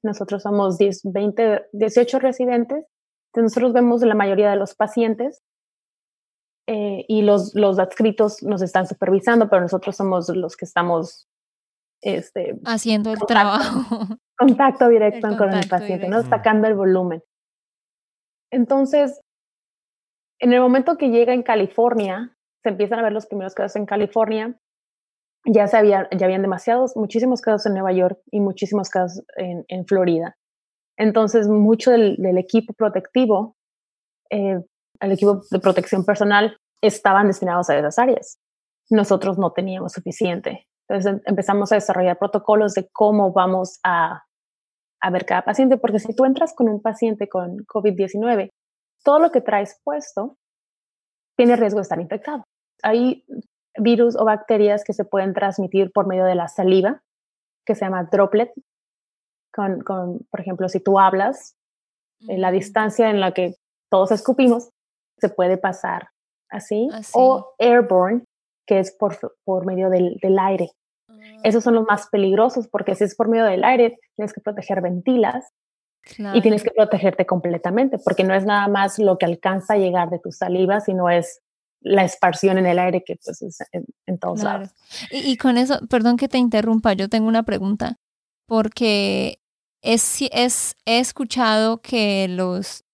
Nosotros 0.02 0.42
somos 0.42 0.78
10, 0.78 1.00
20, 1.04 1.68
18 1.72 2.18
residentes, 2.18 2.86
entonces 3.32 3.56
nosotros 3.56 3.72
vemos 3.72 4.02
la 4.02 4.14
mayoría 4.14 4.50
de 4.50 4.56
los 4.56 4.74
pacientes 4.74 5.42
eh, 6.68 7.04
y 7.08 7.22
los, 7.22 7.54
los 7.54 7.78
adscritos 7.78 8.42
nos 8.42 8.62
están 8.62 8.86
supervisando, 8.86 9.48
pero 9.48 9.62
nosotros 9.62 9.96
somos 9.96 10.28
los 10.28 10.56
que 10.56 10.64
estamos 10.64 11.28
este, 12.02 12.58
haciendo 12.64 13.12
el 13.12 13.18
trabajo. 13.20 14.06
Contacto 14.38 14.88
directo 14.88 15.36
con 15.36 15.52
el 15.52 15.68
paciente, 15.68 16.08
¿no? 16.08 16.22
Sacando 16.22 16.68
el 16.68 16.74
volumen. 16.74 17.22
Entonces, 18.52 19.20
en 20.40 20.52
el 20.52 20.60
momento 20.60 20.96
que 20.96 21.10
llega 21.10 21.34
en 21.34 21.42
California, 21.42 22.36
se 22.62 22.70
empiezan 22.70 22.98
a 22.98 23.02
ver 23.02 23.12
los 23.12 23.26
primeros 23.26 23.54
casos 23.54 23.76
en 23.76 23.86
California, 23.86 24.58
ya, 25.44 25.66
se 25.66 25.76
había, 25.76 26.08
ya 26.16 26.26
habían 26.26 26.42
demasiados, 26.42 26.96
muchísimos 26.96 27.40
casos 27.40 27.66
en 27.66 27.74
Nueva 27.74 27.92
York 27.92 28.20
y 28.30 28.40
muchísimos 28.40 28.90
casos 28.90 29.24
en, 29.36 29.86
Florida. 29.86 30.36
Entonces, 30.96 31.48
mucho 31.48 31.90
del, 31.90 32.16
del 32.16 32.38
equipo 32.38 32.72
protectivo, 32.74 33.56
eh, 34.30 34.60
el 35.00 35.12
equipo 35.12 35.42
de 35.50 35.60
protección 35.60 36.04
personal, 36.04 36.56
estaban 36.82 37.28
destinados 37.28 37.70
a 37.70 37.78
esas 37.78 37.98
áreas. 37.98 38.38
Nosotros 38.90 39.38
no 39.38 39.52
teníamos 39.52 39.92
suficiente. 39.92 40.66
Entonces 40.88 41.12
em, 41.12 41.20
empezamos 41.26 41.70
a 41.72 41.76
desarrollar 41.76 42.18
protocolos 42.18 42.74
de 42.74 42.88
cómo 42.92 43.32
vamos 43.32 43.78
a, 43.84 44.24
a 45.00 45.10
ver 45.10 45.24
cada 45.24 45.42
paciente, 45.42 45.76
porque 45.76 45.98
si 45.98 46.14
tú 46.14 46.24
entras 46.24 46.54
con 46.54 46.68
un 46.68 46.80
paciente 46.80 47.28
con 47.28 47.58
COVID-19, 47.66 48.50
todo 49.08 49.20
lo 49.20 49.32
que 49.32 49.40
traes 49.40 49.80
puesto 49.84 50.36
tiene 51.34 51.56
riesgo 51.56 51.78
de 51.78 51.82
estar 51.82 51.98
infectado. 51.98 52.44
Ahí 52.82 53.24
virus 53.74 54.14
o 54.16 54.26
bacterias 54.26 54.84
que 54.84 54.92
se 54.92 55.06
pueden 55.06 55.32
transmitir 55.32 55.90
por 55.92 56.06
medio 56.06 56.26
de 56.26 56.34
la 56.34 56.46
saliva, 56.46 57.00
que 57.64 57.74
se 57.74 57.86
llama 57.86 58.04
droplet. 58.12 58.52
Con, 59.50 59.80
con 59.80 60.18
por 60.30 60.40
ejemplo, 60.40 60.68
si 60.68 60.80
tú 60.80 60.98
hablas, 60.98 61.56
en 62.20 62.42
la 62.42 62.50
distancia 62.50 63.08
en 63.08 63.18
la 63.18 63.32
que 63.32 63.54
todos 63.90 64.10
escupimos, 64.10 64.68
se 65.16 65.30
puede 65.30 65.56
pasar 65.56 66.10
así. 66.50 66.90
O 67.14 67.54
airborne, 67.58 68.24
que 68.66 68.78
es 68.78 68.94
por, 68.94 69.16
por 69.42 69.64
medio 69.64 69.88
del, 69.88 70.18
del 70.20 70.38
aire. 70.38 70.72
Ah. 71.08 71.14
Esos 71.44 71.64
son 71.64 71.76
los 71.76 71.86
más 71.86 72.10
peligrosos 72.10 72.68
porque 72.68 72.94
si 72.94 73.04
es 73.04 73.16
por 73.16 73.28
medio 73.28 73.46
del 73.46 73.64
aire, 73.64 73.98
tienes 74.16 74.34
que 74.34 74.42
proteger 74.42 74.82
ventilas 74.82 75.48
y 76.34 76.40
tienes 76.40 76.62
que 76.62 76.70
protegerte 76.70 77.26
completamente 77.26 77.98
porque 77.98 78.24
no 78.24 78.34
es 78.34 78.44
nada 78.44 78.66
más 78.68 78.98
lo 78.98 79.18
que 79.18 79.26
alcanza 79.26 79.74
a 79.74 79.78
llegar 79.78 80.10
de 80.10 80.18
tu 80.18 80.32
saliva, 80.32 80.80
sino 80.80 81.10
es 81.10 81.40
la 81.80 82.04
esparción 82.04 82.58
en 82.58 82.66
el 82.66 82.78
aire 82.78 83.04
que 83.04 83.16
pues 83.22 83.42
es 83.42 83.58
en, 84.06 84.18
todos 84.18 84.42
lados. 84.42 84.70
Y, 85.10 85.30
y, 85.30 85.36
con 85.36 85.58
eso, 85.58 85.78
perdón 85.88 86.16
que 86.16 86.28
te 86.28 86.38
interrumpa, 86.38 86.94
yo 86.94 87.08
tengo 87.08 87.28
una 87.28 87.44
pregunta 87.44 87.98
porque 88.46 89.40
es, 89.82 90.18
es, 90.32 90.76
he 90.86 90.98
escuchado 90.98 91.80
que 91.80 92.26
los, 92.28 92.84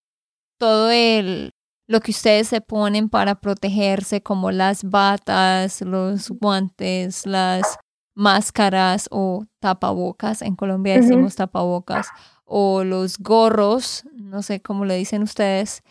todo 0.58 0.90
el, 0.90 1.52
lo 1.87 2.00
que 2.00 2.11
ustedes 2.11 2.49
se 2.49 2.61
ponen 2.61 3.08
para 3.08 3.37
protegerse, 3.37 4.23
como 4.23 4.50
las 4.50 4.84
batas, 4.84 5.80
los 5.80 6.30
guantes, 6.30 7.26
las 7.26 7.78
máscaras 8.14 9.08
o 9.11 9.44
tapabocas, 9.61 10.42
en 10.42 10.56
Colombia 10.56 10.94
decimos 10.94 11.37
tapabocas, 11.37 12.08
o 12.44 12.84
los 12.84 13.18
gorros, 13.18 14.04
no 14.14 14.42
sé 14.42 14.60
cómo 14.60 14.84
le 14.84 14.96
dicen 14.96 15.22
ustedes. 15.22 15.82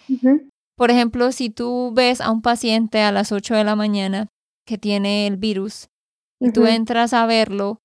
Por 0.76 0.92
ejemplo, 0.92 1.32
si 1.32 1.50
tú 1.50 1.92
ves 1.94 2.22
a 2.22 2.32
un 2.32 2.42
paciente 2.42 3.02
a 3.02 3.12
las 3.12 3.32
8 3.32 3.56
de 3.56 3.64
la 3.64 3.76
mañana 3.76 4.28
que 4.66 4.78
tiene 4.78 5.28
el 5.28 5.38
virus 5.38 5.90
y 6.40 6.52
tú 6.52 6.66
entras 6.66 7.14
a 7.14 7.26
verlo, 7.26 7.80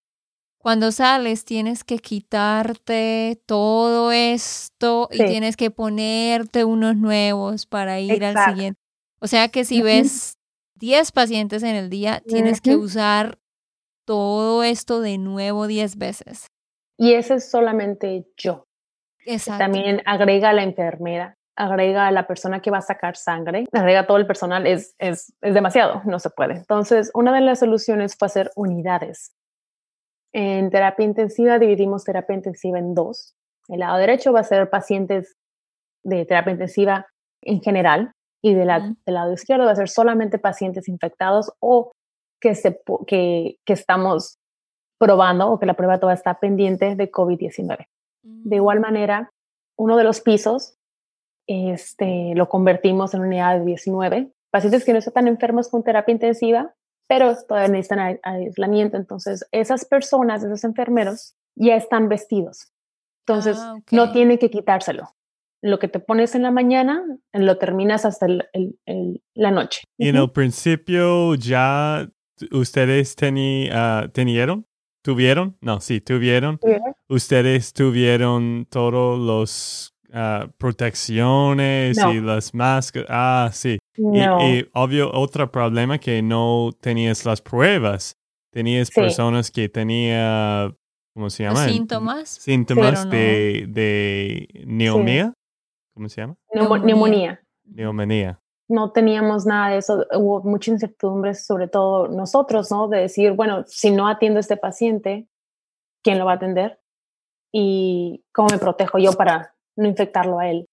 cuando 0.60 0.90
sales 0.90 1.44
tienes 1.44 1.84
que 1.84 1.98
quitarte 1.98 3.40
todo 3.46 4.10
esto 4.12 5.08
y 5.12 5.18
tienes 5.28 5.56
que 5.56 5.70
ponerte 5.70 6.64
unos 6.64 6.96
nuevos 6.96 7.66
para 7.66 8.00
ir 8.00 8.25
al 8.25 8.34
siguiente. 8.54 8.80
O 9.20 9.26
sea 9.28 9.48
que 9.48 9.64
si 9.64 9.80
ves 9.82 10.34
10 10.76 11.12
pacientes 11.12 11.62
en 11.62 11.75
el 11.76 11.88
día, 11.90 12.22
tienes 12.26 12.60
que 12.60 12.76
usar 12.76 13.38
todo 14.04 14.62
esto 14.62 15.00
de 15.00 15.18
nuevo 15.18 15.66
10 15.66 15.96
veces. 15.96 16.46
Y 16.99 17.14
ese 17.14 17.35
es 17.35 17.50
solamente 17.50 18.26
yo. 18.37 18.67
Exacto. 19.25 19.59
También 19.59 20.02
agrega 20.05 20.50
a 20.50 20.52
la 20.52 20.62
enfermera, 20.62 21.37
agrega 21.57 22.07
a 22.07 22.12
la 22.12 22.26
persona 22.26 22.61
que 22.61 22.71
va 22.71 22.78
a 22.78 22.83
sacar 22.83 23.17
sangre, 23.17 23.67
agrega 23.73 24.00
a 24.00 24.07
todo 24.07 24.17
el 24.17 24.26
personal, 24.26 24.67
es, 24.67 24.95
es, 24.99 25.33
es 25.40 25.55
demasiado, 25.55 26.02
no 26.05 26.19
se 26.19 26.31
puede. 26.31 26.55
Entonces, 26.55 27.11
una 27.14 27.33
de 27.33 27.40
las 27.40 27.61
soluciones 27.61 28.17
fue 28.17 28.26
hacer 28.26 28.50
unidades 28.57 29.33
en 30.33 30.71
terapia 30.71 31.05
intensiva 31.05 31.59
dividimos 31.59 32.05
terapia 32.05 32.37
intensiva 32.37 32.78
en 32.78 32.95
dos. 32.95 33.35
El 33.69 33.81
lado 33.81 33.99
derecho 33.99 34.33
va 34.33 34.40
a 34.40 34.45
ser 34.45 34.69
pacientes 34.71 35.37
de 36.05 36.25
terapia 36.25 36.52
intensiva 36.52 37.07
en 37.43 37.61
general 37.61 38.12
y 38.43 38.55
del 38.55 38.69
lado 38.69 39.33
izquierdo 39.33 39.64
va 39.64 39.73
a 39.73 39.76
ser 39.76 39.88
solamente 39.88 40.38
pacientes 40.38 40.88
infectados 40.88 41.52
o 41.61 41.93
que, 42.40 42.55
se, 42.55 42.81
que, 43.07 43.57
que 43.64 43.73
estamos 43.73 44.38
probando 44.99 45.50
o 45.50 45.59
que 45.59 45.67
la 45.67 45.75
prueba 45.75 45.99
todavía 45.99 46.19
está 46.19 46.40
pendiente 46.40 46.97
de 46.97 47.11
COVID-19. 47.11 47.87
De 48.23 48.57
igual 48.57 48.78
mm. 48.78 48.83
manera, 48.83 49.33
uno 49.76 49.97
de 49.97 50.05
los 50.05 50.21
pisos 50.21 50.76
este, 51.47 52.35
lo 52.35 52.49
convertimos 52.49 53.14
en 53.14 53.21
unidad 53.21 53.59
de 53.59 53.64
19. 53.64 54.32
Pacientes 54.50 54.84
que 54.84 54.93
no 54.93 54.99
están 54.99 55.28
enfermos 55.28 55.69
con 55.69 55.82
terapia 55.82 56.13
intensiva 56.13 56.75
pero 57.08 57.34
todavía 57.49 57.69
necesitan 57.69 58.21
aislamiento. 58.23 58.97
Entonces, 58.97 59.45
esas 59.50 59.84
personas, 59.84 60.45
esos 60.45 60.63
enfermeros, 60.63 61.34
ya 61.56 61.75
están 61.75 62.08
vestidos. 62.08 62.71
Entonces, 63.26 63.56
ah, 63.58 63.78
no 63.91 64.13
tienen 64.13 64.39
que 64.39 64.50
quitárselo. 64.50 65.08
Lo 65.61 65.80
que 65.80 65.89
te 65.89 65.99
pones 65.99 66.34
en 66.37 66.43
la 66.43 66.52
mañana, 66.52 67.02
lo 67.32 67.58
terminas 67.58 68.04
hasta 68.04 68.26
el, 68.26 68.80
la 69.34 69.50
noche. 69.50 69.82
Y 69.99 70.08
en 70.08 70.17
el 70.17 70.30
principio 70.30 71.34
ya 71.34 72.08
ustedes 72.52 73.17
tení, 73.17 73.69
uh, 73.71 74.08
tenieron, 74.11 74.67
tuvieron, 75.02 75.56
no, 75.61 75.80
sí, 75.80 76.00
tuvieron. 76.00 76.58
Ustedes 77.08 77.73
tuvieron 77.73 78.67
todos 78.71 79.19
los 79.19 79.95
uh, 80.11 80.49
protecciones 80.58 81.99
y 81.99 82.21
las 82.21 82.54
máscaras. 82.54 83.08
Ah, 83.11 83.50
sí. 83.52 83.78
Y, 83.97 84.67
obvio, 84.73 85.11
otro 85.13 85.50
problema 85.50 85.99
que 85.99 86.23
no 86.23 86.71
tenías 86.80 87.25
las 87.25 87.41
pruebas. 87.41 88.17
Tenías 88.52 88.91
personas 88.91 89.50
que 89.50 89.69
tenían, 89.69 90.75
¿cómo 91.15 91.30
se 91.30 91.45
llama? 91.45 91.67
Síntomas. 91.67 92.28
Síntomas 92.28 93.08
de, 93.11 93.67
de 93.69 94.49
neumonía. 94.67 95.34
¿Cómo 95.95 96.08
se 96.08 96.21
llama? 96.21 96.37
Neumonía. 96.54 97.41
Neumonía. 97.65 98.41
No 98.69 98.93
teníamos 98.93 99.47
nada 99.47 99.71
de 99.71 99.78
eso. 99.78 100.07
Hubo 100.15 100.43
mucha 100.43 100.71
incertidumbre, 100.71 101.35
sobre 101.35 101.69
todo 101.69 102.09
nosotros, 102.09 102.71
¿no? 102.71 102.89
De 102.89 103.00
decir, 103.00 103.33
bueno, 103.33 103.65
si 103.67 103.91
no 103.91 104.09
atiendo 104.09 104.39
a 104.39 104.41
este 104.41 104.57
paciente, 104.57 105.26
¿quién 106.02 106.19
lo 106.19 106.26
va 106.26 106.33
a 106.33 106.37
atender? 106.37 106.78
¿Y 107.52 108.25
cómo 108.33 108.49
me 108.50 108.59
protejo 108.59 108.99
yo 108.99 109.13
para 109.15 109.54
no 109.76 109.89
infectarlo 109.89 110.39
a 110.39 110.49
él? 110.49 110.69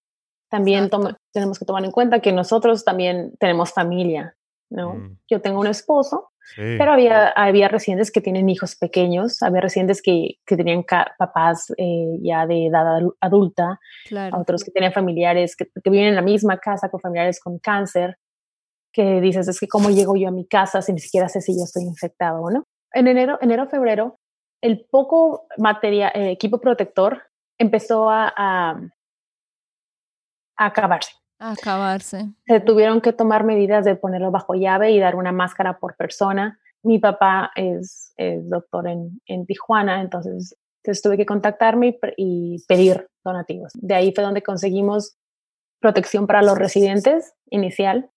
También 0.49 0.89
tenemos 1.31 1.57
que 1.57 1.65
tomar 1.65 1.83
en 1.85 1.91
cuenta 1.91 2.19
que 2.19 2.31
nosotros 2.31 2.83
también 2.83 3.33
tenemos 3.39 3.71
familia, 3.71 4.35
¿no? 4.69 4.95
Mm. 4.95 5.17
Yo 5.29 5.41
tengo 5.41 5.59
un 5.59 5.67
esposo, 5.67 6.31
pero 6.55 6.93
había, 6.93 7.29
había 7.29 7.67
residentes 7.67 8.11
que 8.11 8.21
tienen 8.21 8.49
hijos 8.49 8.75
pequeños, 8.75 9.41
había 9.41 9.61
residentes 9.61 10.01
que, 10.01 10.35
que 10.45 10.57
tenían 10.57 10.83
papás 10.83 11.73
eh, 11.77 12.17
ya 12.21 12.45
de 12.45 12.67
edad 12.67 13.01
adulta, 13.19 13.79
otros 14.33 14.63
que 14.63 14.71
tenían 14.71 14.93
familiares 14.93 15.55
que, 15.55 15.65
que, 15.65 15.89
viven 15.89 16.07
en 16.07 16.15
la 16.15 16.21
misma 16.21 16.57
casa 16.59 16.89
con 16.89 16.99
familiares 16.99 17.39
con 17.39 17.59
cáncer, 17.59 18.17
que 18.93 19.19
dices, 19.21 19.47
es 19.47 19.59
que 19.59 19.67
cómo 19.67 19.89
llego 19.89 20.15
yo 20.15 20.29
a 20.29 20.31
mi 20.31 20.47
casa 20.47 20.81
si 20.81 20.93
ni 20.93 20.99
siquiera 20.99 21.27
sé 21.27 21.41
si 21.41 21.57
yo 21.57 21.63
estoy 21.63 21.83
infectado 21.83 22.41
o 22.41 22.51
no. 22.51 22.63
En 22.93 23.07
enero, 23.07 23.37
enero 23.41 23.67
febrero, 23.67 24.19
el 24.61 24.85
poco 24.89 25.47
material, 25.57 26.11
eh, 26.15 26.31
equipo 26.31 26.59
protector 26.59 27.23
empezó 27.57 28.09
a, 28.09 28.79
acabarse. 30.57 31.11
Acabarse. 31.51 32.29
Se 32.45 32.59
tuvieron 32.59 33.01
que 33.01 33.13
tomar 33.13 33.43
medidas 33.43 33.85
de 33.85 33.95
ponerlo 33.95 34.31
bajo 34.31 34.53
llave 34.53 34.91
y 34.91 34.99
dar 34.99 35.15
una 35.15 35.31
máscara 35.31 35.79
por 35.79 35.95
persona. 35.95 36.59
Mi 36.83 36.99
papá 36.99 37.51
es, 37.55 38.13
doctor 38.43 38.87
en, 38.87 39.21
en, 39.25 39.45
Tijuana, 39.45 40.01
entonces, 40.01 40.55
tuve 41.01 41.17
que 41.17 41.25
contactarme 41.25 41.97
y, 42.17 42.63
pedir 42.67 43.07
donativos. 43.23 43.71
De 43.75 43.95
ahí 43.95 44.11
fue 44.13 44.23
donde 44.23 44.43
conseguimos 44.43 45.17
protección 45.79 46.27
para 46.27 46.41
los 46.41 46.57
residentes 46.57 47.33
inicial. 47.49 48.09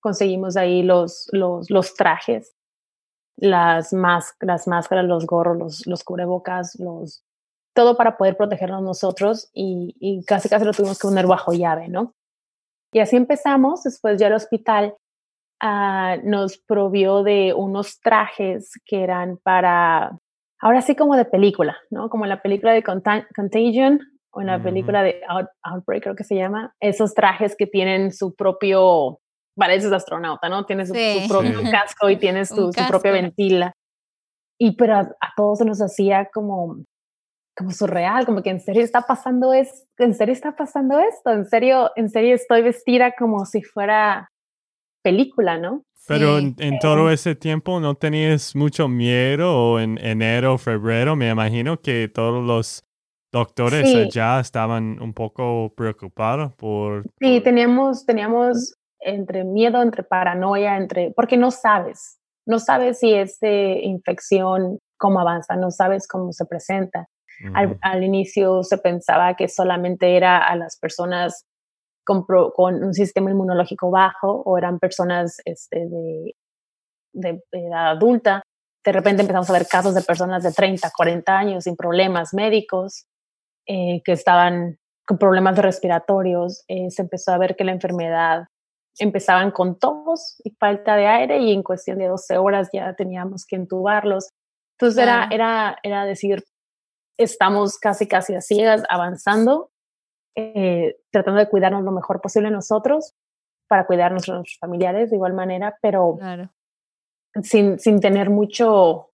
Conseguimos 0.00 0.56
ahí 0.56 0.82
los, 0.82 1.28
los, 1.32 1.70
los 1.70 1.94
trajes, 1.94 2.54
las, 3.36 3.92
las 4.40 4.68
máscaras, 4.68 5.06
los 5.06 5.26
gorros, 5.26 5.56
los, 5.56 5.86
los 5.86 6.04
cubrebocas, 6.04 6.78
los 6.78 7.24
todo 7.74 7.96
para 7.96 8.16
poder 8.16 8.36
protegernos 8.36 8.82
nosotros 8.82 9.50
y, 9.52 10.24
casi 10.26 10.48
casi 10.48 10.64
lo 10.64 10.72
tuvimos 10.72 10.98
que 10.98 11.08
poner 11.08 11.26
bajo 11.26 11.52
llave, 11.52 11.88
¿no? 11.88 12.14
Y 12.94 13.00
así 13.00 13.16
empezamos, 13.16 13.82
después 13.82 14.20
ya 14.20 14.28
el 14.28 14.34
hospital 14.34 14.94
ah, 15.60 16.16
nos 16.22 16.58
provió 16.58 17.24
de 17.24 17.52
unos 17.52 18.00
trajes 18.00 18.70
que 18.86 19.02
eran 19.02 19.36
para, 19.42 20.16
ahora 20.60 20.80
sí 20.80 20.94
como 20.94 21.16
de 21.16 21.24
película, 21.24 21.76
¿no? 21.90 22.08
Como 22.08 22.24
en 22.24 22.28
la 22.28 22.40
película 22.40 22.72
de 22.72 22.84
Contagion 22.84 23.98
o 24.30 24.40
en 24.40 24.46
la 24.46 24.62
película 24.62 25.02
de 25.02 25.20
Outbreak, 25.62 26.04
creo 26.04 26.14
que 26.14 26.22
se 26.22 26.36
llama, 26.36 26.72
esos 26.80 27.14
trajes 27.14 27.56
que 27.56 27.66
tienen 27.66 28.12
su 28.12 28.32
propio, 28.36 29.18
pareces 29.56 29.92
astronauta, 29.92 30.48
¿no? 30.48 30.64
Tienes 30.64 30.88
su, 30.88 31.28
propio 31.28 31.62
casco 31.72 32.08
y 32.10 32.16
tienes 32.16 32.48
tu, 32.54 32.72
su 32.72 32.86
propia 32.88 33.10
ventila. 33.10 33.72
Y 34.56 34.76
pero 34.76 34.94
a, 34.94 35.00
a, 35.00 35.32
todos 35.36 35.58
se 35.58 35.64
nos 35.64 35.82
hacía 35.82 36.28
como, 36.32 36.76
como 37.56 37.70
surreal, 37.70 38.26
como 38.26 38.42
que 38.42 38.50
en 38.50 38.60
serio 38.60 38.82
está 38.82 39.02
pasando 39.02 39.52
es, 39.52 39.86
en 39.98 40.14
serio 40.14 40.32
está 40.32 40.56
pasando 40.56 40.98
esto, 40.98 41.30
en 41.30 41.46
serio, 41.46 41.90
en 41.96 42.10
serio 42.10 42.34
estoy 42.34 42.62
vestida 42.62 43.14
como 43.16 43.46
si 43.46 43.62
fuera 43.62 44.30
película, 45.02 45.58
¿no? 45.58 45.84
Pero 46.06 46.38
en, 46.38 46.78
todo 46.80 47.10
ese 47.10 47.34
tiempo 47.34 47.80
no 47.80 47.94
tenías 47.94 48.54
mucho 48.54 48.88
miedo 48.88 49.56
o 49.56 49.80
en 49.80 49.98
enero, 50.04 50.58
febrero, 50.58 51.16
me 51.16 51.30
imagino 51.30 51.80
que 51.80 52.10
todos 52.12 52.44
los 52.44 52.84
doctores 53.32 53.94
allá 53.94 54.38
estaban 54.38 55.00
un 55.00 55.14
poco 55.14 55.72
preocupados 55.74 56.54
por... 56.56 57.04
Sí, 57.20 57.40
teníamos, 57.40 58.04
teníamos 58.04 58.76
entre 59.00 59.44
miedo, 59.44 59.80
entre 59.80 60.02
paranoia, 60.02 60.76
entre, 60.76 61.12
porque 61.16 61.38
no 61.38 61.50
sabes, 61.50 62.18
no 62.46 62.58
sabes 62.58 62.98
si 62.98 63.14
esta 63.14 63.48
infección, 63.48 64.78
cómo 64.98 65.20
avanza, 65.20 65.56
no 65.56 65.70
sabes 65.70 66.06
cómo 66.06 66.32
se 66.32 66.44
presenta 66.44 67.08
al, 67.54 68.04
inicio 68.04 68.62
se 68.62 68.78
pensaba 68.78 69.34
que 69.34 69.48
solamente 69.48 70.16
era 70.16 70.38
a 70.38 70.56
las 70.56 70.76
personas 70.78 71.44
con, 72.04 72.24
con 72.24 72.82
un 72.82 72.94
sistema 72.94 73.30
inmunológico 73.30 73.90
bajo 73.90 74.42
o 74.44 74.58
eran 74.58 74.78
personas 74.78 75.40
este, 75.44 75.86
de, 75.88 76.34
de 77.12 77.42
edad 77.52 77.90
adulta. 77.90 78.42
De 78.84 78.92
repente 78.92 79.22
empezamos 79.22 79.48
a 79.48 79.54
ver 79.54 79.66
casos 79.66 79.94
de 79.94 80.02
personas 80.02 80.42
de 80.42 80.52
30, 80.52 80.90
40 80.94 81.36
años 81.36 81.64
sin 81.64 81.76
problemas 81.76 82.34
médicos, 82.34 83.06
eh, 83.66 84.02
que 84.04 84.12
estaban 84.12 84.78
con 85.06 85.18
problemas 85.18 85.56
respiratorios. 85.56 86.64
Eh, 86.68 86.90
se 86.90 87.02
empezó 87.02 87.32
a 87.32 87.38
ver 87.38 87.56
que 87.56 87.64
la 87.64 87.72
enfermedad 87.72 88.44
empezaban 88.98 89.50
con 89.50 89.78
tos 89.78 90.40
y 90.44 90.50
falta 90.50 90.96
de 90.96 91.06
aire 91.06 91.38
y 91.38 91.52
en 91.52 91.62
cuestión 91.62 91.98
de 91.98 92.06
12 92.06 92.38
horas 92.38 92.68
ya 92.72 92.94
teníamos 92.94 93.46
que 93.46 93.56
entubarlos. 93.56 94.28
Entonces 94.78 95.02
era, 95.02 95.28
era, 95.30 95.78
era 95.82 96.04
decir, 96.04 96.44
estamos 97.18 97.78
casi, 97.78 98.06
casi 98.06 98.34
a 98.34 98.40
ciegas 98.40 98.82
avanzando, 98.88 99.70
eh, 100.36 100.96
tratando 101.10 101.40
de 101.40 101.48
cuidarnos 101.48 101.82
lo 101.84 101.92
mejor 101.92 102.20
posible 102.20 102.50
nosotros 102.50 103.14
para 103.68 103.86
cuidar 103.86 104.10
a 104.10 104.14
nuestros 104.14 104.56
familiares 104.60 105.10
de 105.10 105.16
igual 105.16 105.32
manera, 105.32 105.78
pero 105.80 106.18
sin, 107.42 107.78
sin 107.78 108.00
tener 108.00 108.30
mucho, 108.30 109.10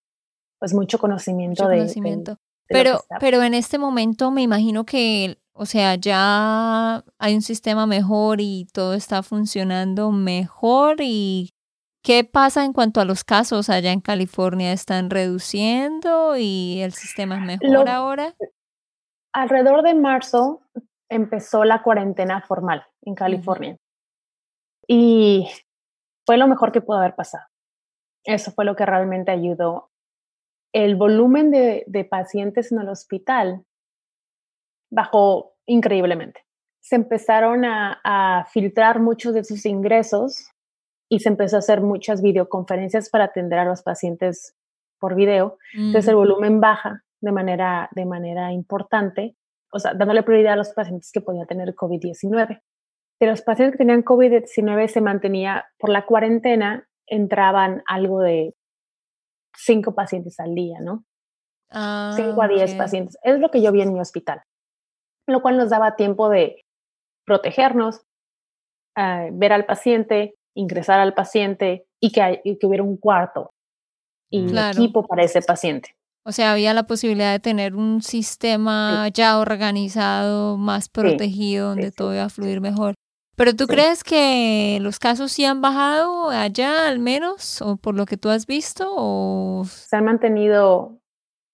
pues 0.58 0.74
mucho 0.74 0.98
conocimiento 0.98 1.68
de, 1.68 1.78
conocimiento. 1.78 2.38
pero, 2.66 3.00
pero 3.20 3.42
en 3.42 3.54
este 3.54 3.78
momento 3.78 4.30
me 4.30 4.42
imagino 4.42 4.84
que, 4.84 5.38
o 5.52 5.66
sea, 5.66 5.94
ya 5.94 7.04
hay 7.18 7.34
un 7.34 7.42
sistema 7.42 7.86
mejor 7.86 8.40
y 8.40 8.66
todo 8.72 8.94
está 8.94 9.22
funcionando 9.22 10.10
mejor 10.10 10.96
y 11.00 11.54
¿Qué 12.02 12.24
pasa 12.24 12.64
en 12.64 12.72
cuanto 12.72 13.00
a 13.00 13.04
los 13.04 13.24
casos 13.24 13.68
allá 13.68 13.92
en 13.92 14.00
California? 14.00 14.72
¿Están 14.72 15.10
reduciendo 15.10 16.36
y 16.36 16.80
el 16.80 16.92
sistema 16.92 17.36
es 17.36 17.60
mejor 17.60 17.88
ahora? 17.88 18.34
Alrededor 19.34 19.82
de 19.82 19.94
marzo 19.94 20.62
empezó 21.10 21.64
la 21.64 21.82
cuarentena 21.82 22.40
formal 22.40 22.86
en 23.02 23.14
California 23.14 23.76
y 24.86 25.46
fue 26.24 26.38
lo 26.38 26.48
mejor 26.48 26.72
que 26.72 26.80
pudo 26.80 26.98
haber 26.98 27.14
pasado. 27.14 27.44
Eso 28.24 28.50
fue 28.50 28.64
lo 28.64 28.76
que 28.76 28.86
realmente 28.86 29.30
ayudó. 29.30 29.90
El 30.72 30.96
volumen 30.96 31.50
de, 31.50 32.08
pacientes 32.10 32.72
en 32.72 32.80
el 32.80 32.88
hospital 32.88 33.64
bajó 34.90 35.54
increíblemente. 35.66 36.46
Se 36.80 36.96
empezaron 36.96 37.64
a, 37.66 38.00
a 38.04 38.46
filtrar 38.46 39.00
muchos 39.00 39.34
de 39.34 39.44
sus 39.44 39.66
ingresos 39.66 40.50
y 41.10 41.18
se 41.18 41.28
empezó 41.28 41.56
a 41.56 41.58
hacer 41.58 41.80
muchas 41.82 42.22
videoconferencias 42.22 43.10
para 43.10 43.24
atender 43.24 43.58
a 43.58 43.64
los 43.64 43.82
pacientes 43.82 44.56
por 45.00 45.16
video. 45.16 45.58
Entonces 45.74 46.08
el 46.08 46.14
mm. 46.14 46.18
volumen 46.18 46.60
baja 46.60 47.02
de 47.20 47.32
manera, 47.32 47.88
de 47.92 48.06
manera 48.06 48.52
importante, 48.52 49.36
o 49.72 49.80
sea, 49.80 49.92
dándole 49.92 50.22
prioridad 50.22 50.52
a 50.52 50.56
los 50.56 50.70
pacientes 50.70 51.10
que 51.12 51.20
podían 51.20 51.48
tener 51.48 51.74
COVID-19. 51.74 52.62
De 53.20 53.26
los 53.26 53.42
pacientes 53.42 53.72
que 53.72 53.78
tenían 53.78 54.04
COVID-19 54.04 54.86
se 54.86 55.00
mantenía, 55.00 55.66
por 55.78 55.90
la 55.90 56.06
cuarentena, 56.06 56.88
entraban 57.06 57.82
algo 57.86 58.20
de 58.20 58.54
cinco 59.54 59.94
pacientes 59.94 60.38
al 60.38 60.54
día, 60.54 60.78
¿no? 60.80 61.04
Ah, 61.70 62.12
cinco 62.14 62.40
a 62.40 62.48
diez 62.48 62.74
pacientes. 62.74 63.18
Es 63.24 63.40
lo 63.40 63.50
que 63.50 63.62
yo 63.62 63.72
vi 63.72 63.82
en 63.82 63.92
mi 63.92 64.00
hospital, 64.00 64.42
lo 65.26 65.42
cual 65.42 65.56
nos 65.56 65.70
daba 65.70 65.96
tiempo 65.96 66.28
de 66.28 66.64
protegernos, 67.26 68.00
eh, 68.96 69.30
ver 69.32 69.52
al 69.52 69.66
paciente, 69.66 70.34
ingresar 70.54 71.00
al 71.00 71.14
paciente 71.14 71.86
y 72.00 72.12
que, 72.12 72.40
que 72.58 72.66
hubiera 72.66 72.82
un 72.82 72.96
cuarto 72.96 73.50
y 74.30 74.40
un 74.40 74.58
equipo 74.58 75.06
para 75.06 75.24
ese 75.24 75.42
paciente. 75.42 75.94
O 76.24 76.32
sea, 76.32 76.52
había 76.52 76.74
la 76.74 76.84
posibilidad 76.84 77.32
de 77.32 77.40
tener 77.40 77.74
un 77.74 78.02
sistema 78.02 79.08
ya 79.08 79.38
organizado, 79.38 80.56
más 80.56 80.88
protegido, 80.88 81.70
donde 81.70 81.92
todo 81.92 82.14
iba 82.14 82.24
a 82.24 82.28
fluir 82.28 82.60
mejor. 82.60 82.94
Pero 83.36 83.56
tú 83.56 83.66
crees 83.66 84.04
que 84.04 84.78
los 84.82 84.98
casos 84.98 85.32
sí 85.32 85.46
han 85.46 85.62
bajado 85.62 86.28
allá 86.28 86.88
al 86.88 86.98
menos, 86.98 87.62
o 87.62 87.78
por 87.78 87.94
lo 87.94 88.04
que 88.04 88.18
tú 88.18 88.28
has 88.28 88.46
visto, 88.46 88.86
o 88.94 89.64
se 89.64 89.96
han 89.96 90.04
mantenido 90.04 91.00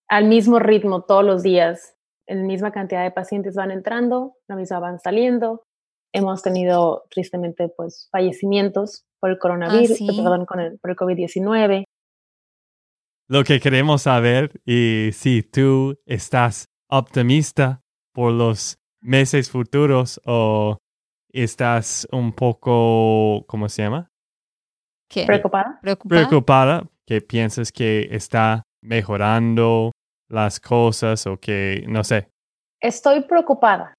al 0.08 0.24
mismo 0.24 0.58
ritmo 0.58 1.02
todos 1.02 1.24
los 1.24 1.44
días. 1.44 1.96
En 2.26 2.38
la 2.38 2.44
misma 2.44 2.72
cantidad 2.72 3.04
de 3.04 3.12
pacientes 3.12 3.54
van 3.54 3.70
entrando, 3.70 4.34
la 4.48 4.56
misma 4.56 4.80
van 4.80 4.98
saliendo, 4.98 5.62
hemos 6.12 6.42
tenido 6.42 7.04
tristemente 7.10 7.68
pues 7.68 8.08
fallecimientos 8.10 9.04
por 9.20 9.30
el 9.30 9.38
coronavirus, 9.38 10.00
ah, 10.02 10.12
perdón, 10.16 10.46
con 10.46 10.60
el, 10.60 10.78
por 10.78 10.90
el 10.90 10.96
COVID-19. 10.96 11.84
Lo 13.28 13.44
que 13.44 13.60
queremos 13.60 14.02
saber 14.02 14.60
y 14.64 15.10
si 15.12 15.42
tú 15.42 15.98
estás 16.06 16.66
optimista 16.88 17.80
por 18.12 18.32
los 18.32 18.78
meses 19.00 19.50
futuros 19.50 20.20
o 20.24 20.78
estás 21.32 22.06
un 22.12 22.32
poco, 22.32 23.44
¿cómo 23.46 23.68
se 23.68 23.82
llama? 23.82 24.10
¿Qué? 25.08 25.26
¿Preocupada? 25.26 25.78
¿Preocupada? 25.82 26.28
Preocupada, 26.28 26.90
que 27.04 27.20
piensas 27.20 27.72
que 27.72 28.08
está 28.10 28.62
mejorando 28.82 29.92
las 30.28 30.60
cosas 30.60 31.26
o 31.26 31.38
que, 31.38 31.84
no 31.88 32.04
sé. 32.04 32.28
Estoy 32.80 33.22
preocupada 33.22 33.95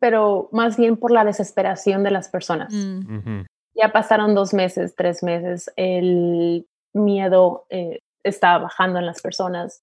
pero 0.00 0.48
más 0.52 0.76
bien 0.76 0.96
por 0.96 1.10
la 1.10 1.24
desesperación 1.24 2.02
de 2.02 2.10
las 2.10 2.28
personas. 2.28 2.72
Mm. 2.72 3.42
Ya 3.74 3.92
pasaron 3.92 4.34
dos 4.34 4.52
meses, 4.52 4.94
tres 4.94 5.22
meses, 5.22 5.70
el 5.76 6.66
miedo 6.92 7.66
eh, 7.70 8.00
está 8.22 8.58
bajando 8.58 8.98
en 8.98 9.06
las 9.06 9.22
personas, 9.22 9.82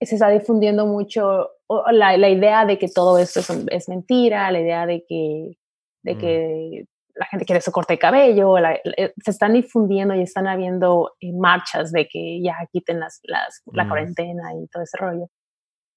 se 0.00 0.14
está 0.14 0.28
difundiendo 0.28 0.86
mucho 0.86 1.50
la, 1.90 2.16
la 2.16 2.28
idea 2.28 2.64
de 2.66 2.78
que 2.78 2.88
todo 2.88 3.18
esto 3.18 3.40
es, 3.70 3.88
mentira, 3.88 4.50
la 4.50 4.60
idea 4.60 4.86
de 4.86 5.04
que, 5.08 5.56
de 6.02 6.18
que 6.18 6.82
mm. 6.82 7.18
la 7.18 7.26
gente 7.26 7.44
quiere 7.44 7.60
su 7.60 7.72
corte 7.72 7.94
de 7.94 7.98
cabello, 7.98 8.58
eh, 8.58 9.12
se 9.22 9.30
están 9.30 9.54
difundiendo 9.54 10.14
y 10.14 10.22
están 10.22 10.46
habiendo 10.46 11.12
eh, 11.20 11.32
marchas 11.32 11.92
de 11.92 12.08
que 12.08 12.42
ya 12.42 12.56
quiten 12.72 13.00
las, 13.00 13.20
las, 13.24 13.62
la 13.72 13.84
mm. 13.84 13.88
cuarentena 13.88 14.54
y 14.54 14.66
todo 14.68 14.82
ese 14.82 14.96
rollo. 14.98 15.28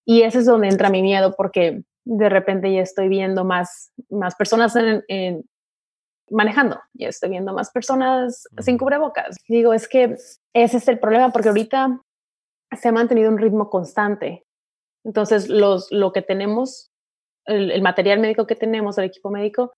Y 0.08 0.22
ese 0.22 0.40
es 0.40 0.46
donde 0.46 0.70
entra 0.70 0.90
mi 0.90 1.02
miedo 1.02 1.34
porque 1.36 1.84
de 2.06 2.30
repente 2.30 2.72
ya 2.72 2.82
estoy 2.82 3.10
viendo 3.10 3.44
más, 3.44 3.92
más 4.10 4.36
personas 4.36 4.76
en, 4.76 5.44
manejando, 6.30 6.80
ya 6.94 7.10
estoy 7.10 7.30
viendo 7.30 7.54
más 7.54 7.72
personas 7.72 8.48
sin 8.60 8.78
cubrebocas. 8.78 9.36
Digo, 9.48 9.74
es 9.74 9.88
que 9.88 10.16
ese 10.54 10.78
es 10.78 10.88
el 10.88 11.00
problema 11.00 11.32
porque 11.32 11.50
ahorita 11.50 12.02
se 12.80 12.88
ha 12.88 12.92
mantenido 12.92 13.30
un 13.30 13.38
ritmo 13.38 13.70
constante. 13.70 14.46
Entonces, 15.04 15.50
los, 15.50 15.92
lo 15.92 16.12
que 16.14 16.22
tenemos, 16.22 16.92
el, 17.46 17.82
material 17.82 18.20
médico 18.20 18.48
que 18.48 18.56
tenemos, 18.56 18.98
el 18.98 19.06
equipo 19.06 19.30
médico, 19.30 19.74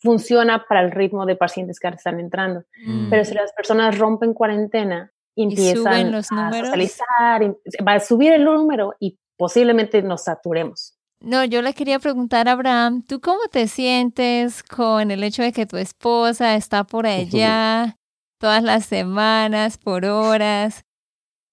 funciona 0.00 0.66
para 0.68 0.82
el 0.82 0.90
ritmo 0.90 1.26
de 1.26 1.36
pacientes 1.36 1.78
que 1.78 1.88
están 1.88 2.20
entrando. 2.20 2.64
Mm. 2.84 3.10
Pero 3.10 3.24
si 3.24 3.34
las 3.34 3.52
personas 3.52 3.98
rompen 3.98 4.34
cuarentena 4.34 5.12
y 5.34 5.44
empiezan 5.44 6.14
a 6.14 6.22
socializar, 6.22 7.56
va 7.86 7.94
a 7.94 8.00
subir 8.00 8.32
el 8.32 8.44
número 8.44 8.94
y 9.00 9.18
posiblemente 9.36 10.02
nos 10.02 10.24
saturemos. 10.24 10.96
No, 11.24 11.44
yo 11.44 11.62
le 11.62 11.72
quería 11.72 12.00
preguntar 12.00 12.48
a 12.48 12.52
Abraham, 12.52 13.04
¿tú 13.06 13.20
cómo 13.20 13.38
te 13.48 13.68
sientes 13.68 14.64
con 14.64 15.12
el 15.12 15.22
hecho 15.22 15.44
de 15.44 15.52
que 15.52 15.66
tu 15.66 15.76
esposa 15.76 16.56
está 16.56 16.82
por 16.82 17.06
allá 17.06 17.96
todas 18.38 18.64
las 18.64 18.86
semanas, 18.86 19.78
por 19.78 20.04
horas? 20.04 20.84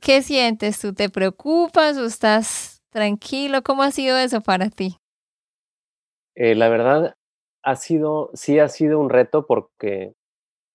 ¿Qué 0.02 0.24
sientes? 0.24 0.80
¿Tú 0.80 0.96
te 0.96 1.10
preocupas 1.10 1.98
o 1.98 2.06
estás 2.06 2.82
tranquilo? 2.90 3.62
¿Cómo 3.62 3.84
ha 3.84 3.92
sido 3.92 4.18
eso 4.18 4.42
para 4.42 4.72
ti? 4.72 4.98
Eh, 6.34 6.56
la 6.56 6.70
verdad, 6.70 7.16
ha 7.62 7.76
sido, 7.76 8.32
sí 8.34 8.58
ha 8.58 8.70
sido 8.70 8.98
un 9.00 9.12
reto 9.12 9.46
porque, 9.46 10.16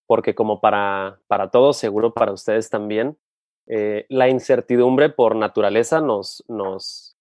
porque 0.06 0.36
como 0.36 0.60
para, 0.60 1.18
para 1.26 1.50
todos, 1.50 1.78
seguro 1.78 2.14
para 2.14 2.30
ustedes 2.30 2.70
también, 2.70 3.18
eh, 3.66 4.06
la 4.08 4.28
incertidumbre 4.28 5.08
por 5.08 5.34
naturaleza 5.34 6.00
nos, 6.00 6.44
nos, 6.46 7.13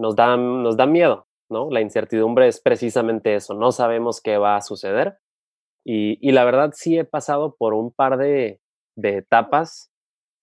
nos 0.00 0.16
da, 0.16 0.36
nos 0.36 0.76
da 0.76 0.86
miedo, 0.86 1.26
¿no? 1.50 1.70
La 1.70 1.80
incertidumbre 1.80 2.48
es 2.48 2.60
precisamente 2.60 3.34
eso, 3.34 3.54
no 3.54 3.72
sabemos 3.72 4.20
qué 4.20 4.38
va 4.38 4.56
a 4.56 4.62
suceder. 4.62 5.18
Y, 5.84 6.18
y 6.26 6.32
la 6.32 6.44
verdad 6.44 6.72
sí 6.74 6.98
he 6.98 7.04
pasado 7.04 7.56
por 7.56 7.74
un 7.74 7.90
par 7.90 8.18
de, 8.18 8.60
de 8.96 9.16
etapas 9.18 9.90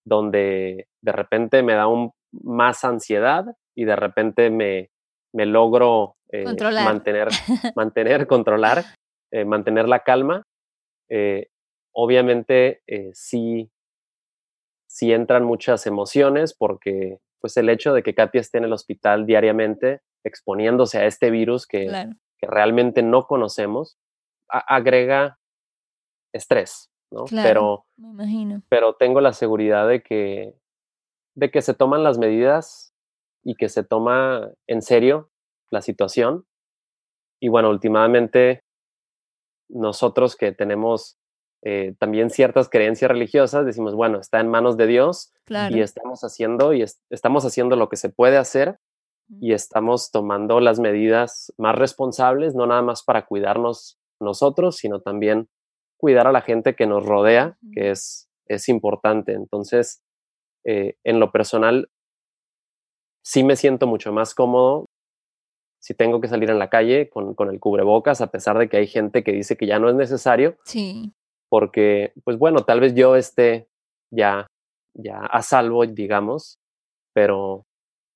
donde 0.06 0.88
de 1.02 1.12
repente 1.12 1.62
me 1.64 1.74
da 1.74 1.88
un, 1.88 2.12
más 2.32 2.84
ansiedad 2.84 3.46
y 3.76 3.86
de 3.86 3.96
repente 3.96 4.50
me, 4.50 4.90
me 5.34 5.46
logro 5.46 6.16
eh, 6.32 6.44
mantener, 6.44 7.30
mantener, 7.76 8.28
controlar, 8.28 8.84
eh, 9.32 9.46
mantener 9.46 9.88
la 9.88 10.00
calma. 10.00 10.44
Eh, 11.10 11.48
obviamente 11.94 12.82
sí, 13.14 13.70
sí 14.88 15.14
entran 15.14 15.44
muchas 15.44 15.88
emociones 15.88 16.54
porque 16.54 17.20
pues 17.40 17.58
el 17.58 17.70
hecho 17.70 17.94
de 17.94 18.04
que 18.04 18.16
Katia 18.16 18.42
esté 18.42 18.58
en 18.58 18.66
el 18.66 18.74
hospital 18.74 19.26
diariamente 19.26 20.02
exponiéndose 20.24 21.00
a 21.00 21.06
este 21.06 21.32
virus 21.32 21.68
que, 21.68 21.88
que 22.38 22.48
realmente 22.48 23.02
no 23.02 23.26
conocemos, 23.28 23.98
agrega 24.50 25.40
estrés, 26.34 26.92
¿no? 27.12 27.26
pero, 27.30 27.86
pero 28.70 28.96
tengo 28.96 29.22
la 29.22 29.34
seguridad 29.34 29.88
de 29.88 30.02
que, 30.02 30.54
de 31.36 31.52
que 31.52 31.62
se 31.62 31.74
toman 31.74 32.04
las 32.04 32.18
medidas 32.18 32.94
y 33.44 33.56
que 33.56 33.70
se 33.70 33.84
toma 33.84 34.52
en 34.68 34.82
serio 34.82 35.30
la 35.72 35.82
situación. 35.82 36.46
Y 37.40 37.50
bueno, 37.50 37.70
últimamente 37.70 38.64
nosotros 39.70 40.36
que 40.36 40.52
tenemos 40.52 41.18
eh, 41.64 41.96
también 41.98 42.30
ciertas 42.30 42.70
creencias 42.70 43.10
religiosas, 43.10 43.66
decimos, 43.66 43.96
bueno, 43.96 44.20
está 44.20 44.40
en 44.40 44.48
manos 44.48 44.78
de 44.78 44.88
Dios 44.88 45.34
y 45.72 45.82
estamos 45.82 46.22
haciendo 46.22 46.74
y 46.74 46.84
estamos 47.10 47.46
haciendo 47.46 47.76
lo 47.76 47.90
que 47.90 47.98
se 47.98 48.10
puede 48.10 48.38
hacer 48.38 48.80
y 49.42 49.54
estamos 49.54 50.12
tomando 50.12 50.60
las 50.60 50.80
medidas 50.80 51.54
más 51.58 51.76
responsables, 51.76 52.56
no 52.56 52.68
nada 52.68 52.82
más 52.82 53.04
para 53.04 53.26
cuidarnos 53.26 54.00
nosotros, 54.20 54.78
sino 54.78 55.02
también 55.02 55.50
cuidar 55.98 56.28
a 56.28 56.32
la 56.32 56.42
gente 56.42 56.76
que 56.76 56.86
nos 56.86 57.06
rodea, 57.06 57.58
que 57.74 57.92
es, 57.92 58.30
es 58.46 58.70
importante. 58.70 59.34
Entonces, 59.34 60.04
eh, 60.64 60.96
en 61.04 61.20
lo 61.20 61.32
personal, 61.32 61.90
sí 63.24 63.44
me 63.44 63.56
siento 63.56 63.88
mucho 63.88 64.14
más 64.14 64.34
cómodo 64.34 64.86
si 65.80 65.94
tengo 65.94 66.22
que 66.22 66.28
salir 66.28 66.50
en 66.50 66.60
la 66.60 66.70
calle 66.70 67.10
con, 67.10 67.34
con, 67.34 67.50
el 67.50 67.60
cubrebocas, 67.60 68.22
a 68.22 68.32
pesar 68.32 68.58
de 68.58 68.68
que 68.68 68.78
hay 68.78 68.88
gente 68.88 69.24
que 69.24 69.32
dice 69.32 69.58
que 69.58 69.68
ya 69.68 69.80
no 69.80 69.90
es 69.90 69.96
necesario. 69.96 70.58
Sí. 70.64 71.14
Porque, 71.50 72.14
pues 72.24 72.38
bueno, 72.38 72.64
tal 72.64 72.80
vez 72.80 72.94
yo 72.94 73.16
esté 73.16 73.68
ya, 74.12 74.48
ya 74.94 75.20
a 75.20 75.42
salvo, 75.42 75.86
digamos, 75.86 76.60
pero 77.14 77.66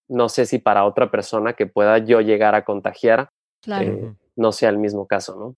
no 0.09 0.29
sé 0.29 0.45
si 0.45 0.59
para 0.59 0.85
otra 0.85 1.09
persona 1.09 1.53
que 1.53 1.65
pueda 1.65 1.97
yo 1.99 2.21
llegar 2.21 2.53
a 2.55 2.65
contagiar, 2.65 3.29
eh, 3.67 4.13
no 4.35 4.51
sea 4.51 4.69
el 4.69 4.77
mismo 4.77 5.07
caso, 5.07 5.35
¿no? 5.37 5.55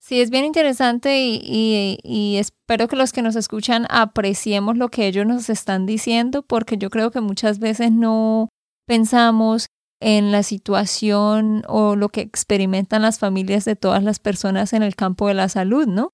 Sí, 0.00 0.20
es 0.20 0.30
bien 0.30 0.44
interesante 0.44 1.20
y, 1.20 1.98
y, 2.02 2.36
espero 2.36 2.88
que 2.88 2.96
los 2.96 3.12
que 3.12 3.22
nos 3.22 3.36
escuchan 3.36 3.86
apreciemos 3.88 4.76
lo 4.76 4.88
que 4.88 5.06
ellos 5.06 5.26
nos 5.26 5.48
están 5.48 5.86
diciendo, 5.86 6.42
porque 6.42 6.76
yo 6.76 6.90
creo 6.90 7.12
que 7.12 7.20
muchas 7.20 7.60
veces 7.60 7.92
no 7.92 8.48
pensamos 8.84 9.66
en 10.00 10.32
la 10.32 10.42
situación 10.42 11.62
o 11.68 11.94
lo 11.94 12.08
que 12.08 12.20
experimentan 12.20 13.02
las 13.02 13.20
familias 13.20 13.64
de 13.64 13.76
todas 13.76 14.02
las 14.02 14.18
personas 14.18 14.72
en 14.72 14.82
el 14.82 14.96
campo 14.96 15.28
de 15.28 15.34
la 15.34 15.48
salud, 15.48 15.86
¿no? 15.86 16.12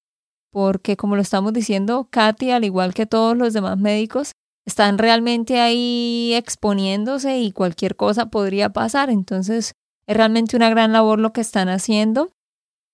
Porque 0.51 0.97
como 0.97 1.17
lo 1.17 1.23
estamos 1.23 1.53
diciendo, 1.53 2.09
Katy, 2.11 2.51
al 2.51 2.65
igual 2.65 2.95
que 2.95 3.07
todos 3.07 3.37
los 3.37 3.53
demás 3.53 3.79
médicos, 3.79 4.33
están 4.67 4.99
realmente 4.99 5.61
ahí 5.61 6.35
exponiéndose 6.35 7.39
y 7.39 7.53
cualquier 7.53 7.97
cosa 7.97 8.27
podría 8.27 8.71
pasar. 8.71 9.11
Entonces, 9.11 9.73
es 10.07 10.17
realmente 10.17 10.57
una 10.57 10.71
gran 10.71 10.93
labor 10.93 11.19
lo 11.19 11.33
que 11.33 11.41
están 11.41 11.69
haciendo 11.69 12.31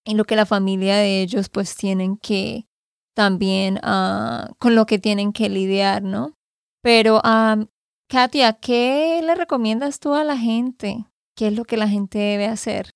y 0.05 0.15
lo 0.15 0.25
que 0.25 0.37
la 0.37 0.47
familia 0.47 0.97
de 0.97 1.23
ellos 1.23 1.49
pues 1.49 1.77
tienen 1.77 2.17
que 2.17 2.67
también 3.15 3.79
uh, 3.79 4.53
con 4.59 4.75
lo 4.75 4.87
que 4.87 4.99
tienen 4.99 5.33
que 5.33 5.49
lidiar, 5.49 6.03
¿no? 6.03 6.35
Pero, 6.83 7.21
um, 7.25 7.67
Katia, 8.09 8.53
¿qué 8.55 9.21
le 9.25 9.35
recomiendas 9.35 10.01
tú 10.01 10.15
a 10.15 10.25
la 10.25 10.37
gente? 10.37 11.07
¿Qué 11.37 11.49
es 11.49 11.57
lo 11.57 11.65
que 11.65 11.77
la 11.77 11.89
gente 11.89 12.19
debe 12.19 12.47
hacer? 12.47 12.91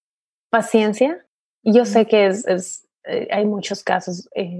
Paciencia. 0.51 1.27
Yo 1.65 1.85
sé 1.85 2.07
que 2.07 2.27
es, 2.27 2.47
es 2.47 2.88
eh, 3.09 3.29
hay 3.31 3.47
muchos 3.47 3.83
casos, 3.83 4.29
eh, 4.35 4.59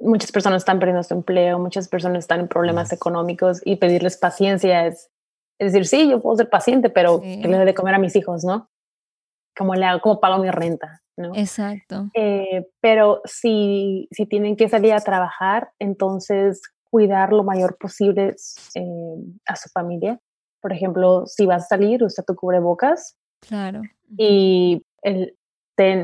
muchas 0.00 0.32
personas 0.32 0.62
están 0.62 0.78
perdiendo 0.78 1.02
su 1.02 1.14
empleo, 1.14 1.58
muchas 1.58 1.88
personas 1.88 2.20
están 2.20 2.40
en 2.40 2.48
problemas 2.48 2.92
económicos 2.92 3.60
y 3.64 3.76
pedirles 3.76 4.16
paciencia 4.16 4.86
es, 4.86 5.08
es 5.58 5.72
decir, 5.72 5.86
sí, 5.86 6.10
yo 6.10 6.20
puedo 6.20 6.36
ser 6.36 6.50
paciente, 6.50 6.90
pero 6.90 7.20
que 7.20 7.46
le 7.46 7.58
dé 7.58 7.64
de 7.64 7.74
comer 7.74 7.94
a 7.94 7.98
mis 7.98 8.16
hijos, 8.16 8.44
¿no? 8.44 8.68
Como 9.56 9.74
le 9.74 9.86
hago, 9.86 10.00
como 10.00 10.20
pago 10.20 10.42
mi 10.42 10.50
renta. 10.50 11.02
¿no? 11.16 11.32
Exacto. 11.34 12.10
Eh, 12.14 12.68
pero 12.80 13.20
si, 13.24 14.08
si 14.10 14.26
tienen 14.26 14.56
que 14.56 14.68
salir 14.68 14.94
a 14.94 15.00
trabajar, 15.00 15.70
entonces 15.78 16.62
cuidar 16.90 17.32
lo 17.32 17.44
mayor 17.44 17.76
posible 17.78 18.34
eh, 18.74 19.16
a 19.46 19.56
su 19.56 19.68
familia. 19.68 20.20
Por 20.60 20.72
ejemplo, 20.72 21.26
si 21.26 21.46
vas 21.46 21.64
a 21.64 21.68
salir, 21.68 22.02
usa 22.02 22.24
tu 22.24 22.34
cubrebocas. 22.34 23.16
Claro. 23.40 23.82
Y 24.16 24.84
el, 25.02 25.36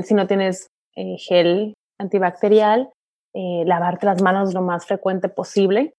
si 0.02 0.14
no 0.14 0.26
tienes 0.26 0.70
eh, 0.98 1.16
gel 1.18 1.74
antibacterial, 1.98 2.90
lavarte 3.34 4.04
las 4.04 4.20
manos 4.20 4.52
lo 4.52 4.62
más 4.62 4.84
frecuente 4.84 5.28
posible. 5.28 5.94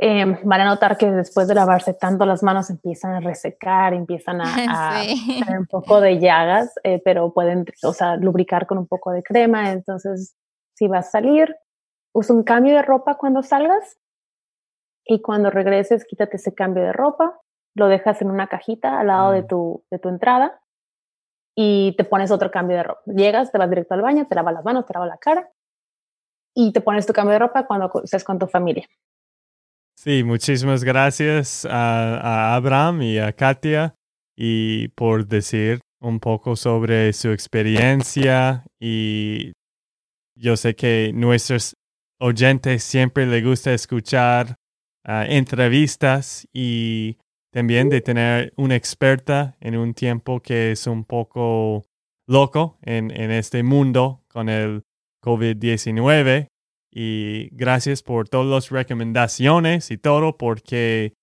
Em, 0.00 0.38
van 0.44 0.60
a 0.60 0.64
notar 0.64 0.96
que 0.96 1.10
después 1.10 1.48
de 1.48 1.56
lavarse 1.56 1.92
tanto 1.92 2.24
las 2.24 2.44
manos 2.44 2.70
empiezan 2.70 3.14
a 3.14 3.20
resecar, 3.20 3.94
empiezan 3.94 4.40
a, 4.40 4.44
tener 5.44 5.58
un 5.58 5.66
poco 5.66 6.00
de 6.00 6.20
llagas, 6.20 6.72
eh, 6.84 7.02
pero 7.04 7.32
pueden, 7.32 7.64
o 7.82 7.92
sea, 7.92 8.14
lubricar 8.14 8.68
con 8.68 8.78
un 8.78 8.86
poco 8.86 9.10
de 9.10 9.24
crema. 9.24 9.72
Entonces, 9.72 10.36
si 10.74 10.86
vas 10.86 11.08
a 11.08 11.10
salir, 11.10 11.56
usa 12.14 12.36
un 12.36 12.44
cambio 12.44 12.76
de 12.76 12.82
ropa 12.82 13.16
cuando 13.16 13.42
salgas 13.42 13.98
y 15.04 15.20
cuando 15.20 15.50
regreses, 15.50 16.04
quítate 16.04 16.36
ese 16.36 16.54
cambio 16.54 16.84
de 16.84 16.92
ropa, 16.92 17.40
lo 17.74 17.88
dejas 17.88 18.22
en 18.22 18.30
una 18.30 18.46
cajita 18.46 19.00
al 19.00 19.08
lado 19.08 19.32
de, 19.32 19.42
mm. 19.42 19.46
tu, 19.48 19.84
de 19.90 19.98
tu 19.98 20.08
entrada 20.08 20.60
y 21.60 21.92
te 21.96 22.04
pones 22.04 22.30
otro 22.30 22.52
cambio 22.52 22.76
de 22.76 22.84
ropa. 22.84 23.00
Llegas, 23.06 23.50
te 23.50 23.58
vas 23.58 23.68
directo 23.68 23.94
al 23.94 24.02
baño, 24.02 24.28
te 24.28 24.34
lavas 24.36 24.54
las 24.54 24.64
manos, 24.64 24.86
te 24.86 24.92
lavas 24.92 25.08
la 25.08 25.18
cara 25.18 25.50
y 26.54 26.72
te 26.72 26.80
pones 26.80 27.04
tu 27.04 27.12
cambio 27.12 27.32
de 27.32 27.40
ropa 27.40 27.66
cuando 27.66 27.90
estés 28.04 28.22
con 28.22 28.38
tu 28.38 28.46
familia. 28.46 28.86
Sí, 29.98 30.22
muchísimas 30.22 30.84
gracias 30.84 31.66
a, 31.68 32.54
Abraham 32.54 33.02
y 33.02 33.18
a 33.18 33.32
Katia 33.32 33.96
y 34.36 34.86
por 34.90 35.26
decir 35.26 35.80
un 36.00 36.20
poco 36.20 36.54
sobre 36.54 37.12
su 37.12 37.32
experiencia 37.32 38.64
y 38.78 39.50
yo 40.36 40.56
sé 40.56 40.76
que 40.76 41.10
nuestros 41.12 41.74
oyentes 42.20 42.84
siempre 42.84 43.26
les 43.26 43.44
gusta 43.44 43.72
escuchar 43.72 44.54
ah, 45.04 45.26
entrevistas 45.28 46.46
y 46.52 47.18
también 47.50 47.88
de 47.88 48.00
tener 48.00 48.52
una 48.56 48.76
experta 48.76 49.56
en 49.60 49.76
un 49.76 49.94
tiempo 49.94 50.40
que 50.40 50.72
es 50.72 50.86
un 50.86 51.04
poco 51.04 51.84
loco 52.26 52.78
en, 52.82 53.10
en 53.10 53.30
este 53.30 53.62
mundo 53.62 54.22
con 54.28 54.48
el 54.48 54.82
COVID-19 55.22 56.48
y 56.90 57.48
gracias 57.52 58.02
por 58.02 58.28
todas 58.28 58.46
las 58.46 58.70
recomendaciones 58.70 59.90
y 59.90 59.98
todo, 59.98 60.36
porque 60.36 61.14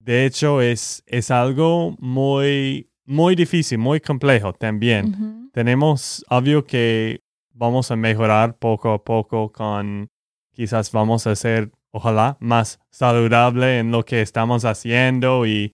de 0.00 0.26
hecho 0.26 0.60
es, 0.60 1.02
es 1.06 1.30
algo 1.30 1.96
muy, 1.98 2.90
muy 3.04 3.34
difícil, 3.34 3.78
muy 3.78 4.00
complejo 4.00 4.52
también. 4.52 5.50
Tenemos, 5.52 6.24
obvio 6.28 6.64
que 6.64 7.20
vamos 7.52 7.90
a 7.90 7.96
mejorar 7.96 8.56
poco 8.58 8.92
a 8.92 9.02
poco 9.02 9.50
con, 9.52 10.08
quizás 10.52 10.92
vamos 10.92 11.26
a 11.26 11.34
ser, 11.34 11.70
ojalá, 11.92 12.36
más 12.40 12.80
saludable 12.90 13.78
en 13.78 13.90
lo 13.90 14.04
que 14.04 14.20
estamos 14.20 14.64
haciendo 14.64 15.46
y 15.46 15.72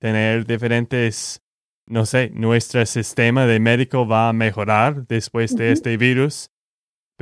tener 0.00 0.46
diferentes, 0.46 1.42
no 1.86 2.06
sé, 2.06 2.30
nuestro 2.34 2.84
sistema 2.86 3.46
de 3.46 3.60
médico 3.60 4.06
va 4.06 4.28
a 4.28 4.32
mejorar 4.32 5.06
después 5.06 5.54
de 5.56 5.72
este 5.72 5.96
virus 5.96 6.52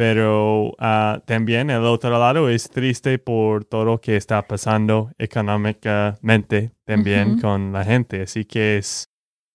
pero 0.01 0.69
uh, 0.69 1.21
también 1.27 1.69
el 1.69 1.85
otro 1.85 2.19
lado 2.19 2.49
es 2.49 2.71
triste 2.71 3.19
por 3.19 3.67
todo 3.67 3.85
lo 3.85 4.01
que 4.01 4.17
está 4.17 4.41
pasando 4.47 5.11
económicamente 5.19 6.73
también 6.87 7.39
con 7.39 7.75
la 7.75 7.85
gente. 7.85 8.23
Así 8.23 8.47
que 8.47 8.79
es, 8.79 9.11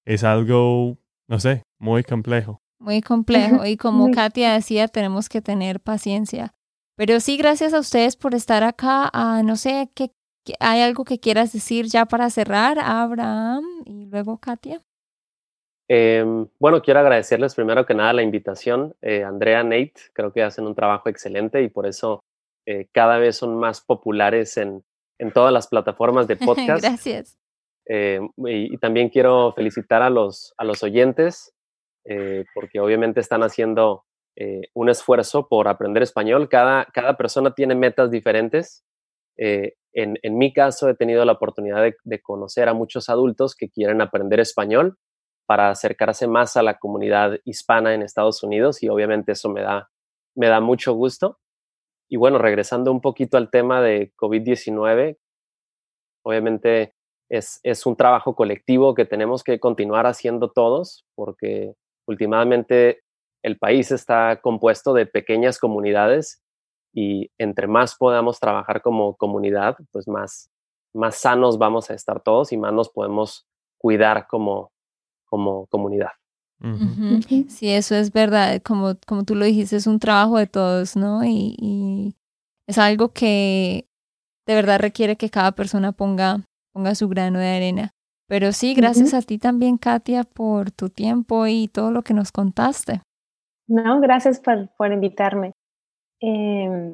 es 0.06 0.24
algo, 0.24 1.00
no 1.28 1.40
sé, 1.40 1.64
muy 1.80 2.04
complejo. 2.04 2.62
Muy 2.80 3.02
complejo. 3.02 3.66
Y 3.66 3.76
como 3.76 4.12
Katia 4.12 4.54
decía, 4.54 4.88
tenemos 4.88 5.30
que 5.30 5.42
tener 5.42 5.80
paciencia. 5.80 6.54
Pero 6.96 7.20
sí, 7.20 7.38
gracias 7.38 7.74
a 7.74 7.80
ustedes 7.80 8.16
por 8.16 8.34
estar 8.34 8.64
acá. 8.64 9.12
No 9.44 9.56
sé, 9.56 9.90
¿qué, 9.96 10.12
¿hay 10.60 10.82
algo 10.82 11.04
que 11.04 11.20
quieras 11.20 11.52
decir 11.52 11.86
ya 11.86 12.06
para 12.06 12.30
cerrar, 12.30 12.78
Abraham 12.80 13.64
y 13.86 14.06
luego 14.06 14.38
Katia? 14.38 14.82
Em, 15.88 16.48
bueno, 16.60 16.82
quiero 16.82 17.00
agradecerles 17.00 17.54
primero 17.54 17.86
que 17.86 17.94
nada 17.94 18.14
la 18.14 18.24
invitación. 18.24 18.96
Eh, 19.02 19.24
Andrea, 19.24 19.64
Nate, 19.64 19.94
creo 20.14 20.32
que 20.34 20.42
hacen 20.42 20.66
un 20.66 20.76
trabajo 20.76 21.10
excelente 21.10 21.62
y 21.62 21.70
por 21.70 21.86
eso 21.86 22.24
eh, 22.66 22.88
cada 22.92 23.18
vez 23.18 23.36
son 23.38 23.56
más 23.58 23.82
populares 23.82 24.58
en, 24.58 24.84
en 25.20 25.32
todas 25.32 25.54
las 25.54 25.68
plataformas 25.68 26.28
de 26.28 26.38
podcast. 26.38 26.84
Gracias. 26.84 27.38
Eh, 27.88 28.20
y, 28.38 28.78
también 28.78 29.10
quiero 29.10 29.54
felicitar 29.54 30.02
a 30.02 30.10
los, 30.10 30.54
a 30.58 30.64
los 30.64 30.82
oyentes 30.82 31.52
porque 32.54 32.80
obviamente 32.80 33.20
están 33.20 33.42
haciendo 33.42 34.05
un 34.74 34.90
esfuerzo 34.90 35.48
por 35.48 35.68
aprender 35.68 36.04
español. 36.04 36.50
Cada, 36.50 36.86
cada 36.86 37.18
persona 37.18 37.54
tiene 37.54 37.76
metas 37.76 38.12
diferentes. 38.12 38.84
En, 39.38 39.74
en, 39.94 40.38
mi 40.38 40.52
caso, 40.54 40.90
he 40.90 40.96
tenido 40.96 41.24
la 41.24 41.34
oportunidad 41.34 41.82
de, 41.82 41.96
de 42.04 42.22
conocer 42.22 42.68
a 42.68 42.74
muchos 42.74 43.10
adultos 43.10 43.56
que 43.56 43.70
quieren 43.70 44.02
aprender 44.02 44.40
español 44.40 44.98
para 45.46 45.70
acercarse 45.70 46.28
más 46.28 46.58
a 46.58 46.64
la 46.64 46.78
comunidad 46.78 47.40
hispana 47.46 47.94
en 47.94 48.02
Estados 48.02 48.44
Unidos 48.44 48.82
y 48.84 48.90
obviamente 48.90 49.34
eso 49.34 49.50
me 49.50 49.62
da, 49.62 49.90
me 50.36 50.48
da 50.48 50.60
mucho 50.60 50.94
gusto. 50.94 51.40
Y 52.10 52.18
bueno, 52.18 52.38
regresando 52.38 52.92
un 52.92 53.02
poquito 53.02 53.38
al 53.38 53.50
tema 53.50 53.82
de 53.82 54.14
COVID-19, 54.16 55.18
obviamente 56.24 56.96
es, 57.30 57.60
es 57.64 57.86
un 57.86 57.96
trabajo 57.96 58.36
colectivo 58.36 58.94
que 58.96 59.06
tenemos 59.06 59.44
que 59.44 59.60
continuar 59.60 60.06
haciendo 60.06 60.52
todos 60.52 61.06
porque 61.16 61.74
últimamente 62.08 63.02
el 63.46 63.60
país 63.60 63.92
está 63.92 64.42
compuesto 64.42 64.92
de 64.94 65.06
pequeñas 65.06 65.60
comunidades 65.60 66.42
y 66.92 67.30
entre 67.38 67.68
más 67.68 67.96
podamos 67.96 68.40
trabajar 68.40 68.82
como 68.82 69.16
comunidad, 69.18 69.78
pues 69.92 70.08
más, 70.08 70.50
más 70.96 71.18
sanos 71.18 71.60
vamos 71.60 71.92
a 71.92 71.94
estar 71.94 72.24
todos 72.24 72.52
y 72.52 72.58
más 72.58 72.74
nos 72.74 72.90
podemos 72.90 73.48
cuidar 73.78 74.26
como, 74.28 74.72
como 75.26 75.68
comunidad. 75.68 76.10
Sí, 77.50 77.70
eso 77.70 77.94
es 77.94 78.12
verdad. 78.12 78.64
Como, 78.64 78.96
como 79.06 79.24
tú 79.26 79.36
lo 79.36 79.46
dijiste, 79.46 79.76
es 79.76 79.86
un 79.86 80.00
trabajo 80.00 80.40
de 80.40 80.48
todos, 80.48 80.96
¿no? 80.96 81.24
Y, 81.24 81.56
y 81.60 82.16
es 82.68 82.80
algo 82.80 83.14
que 83.14 83.88
de 84.48 84.56
verdad 84.56 84.80
requiere 84.80 85.18
que 85.18 85.30
cada 85.30 85.52
persona 85.52 85.92
ponga, 85.92 86.42
ponga 86.74 86.96
su 86.96 87.08
grano 87.10 87.38
de 87.38 87.50
arena. 87.50 87.92
Pero 88.28 88.54
sí, 88.54 88.74
gracias 88.74 89.14
a 89.14 89.22
ti 89.22 89.38
también, 89.38 89.78
Katia, 89.78 90.24
por 90.24 90.72
tu 90.72 90.90
tiempo 90.90 91.46
y 91.46 91.68
todo 91.68 91.92
lo 91.92 92.02
que 92.02 92.16
nos 92.16 92.32
contaste. 92.32 93.04
No, 93.68 94.00
gracias 94.00 94.40
por, 94.40 94.70
por 94.78 94.92
invitarme. 94.92 95.54
Eh, 96.22 96.92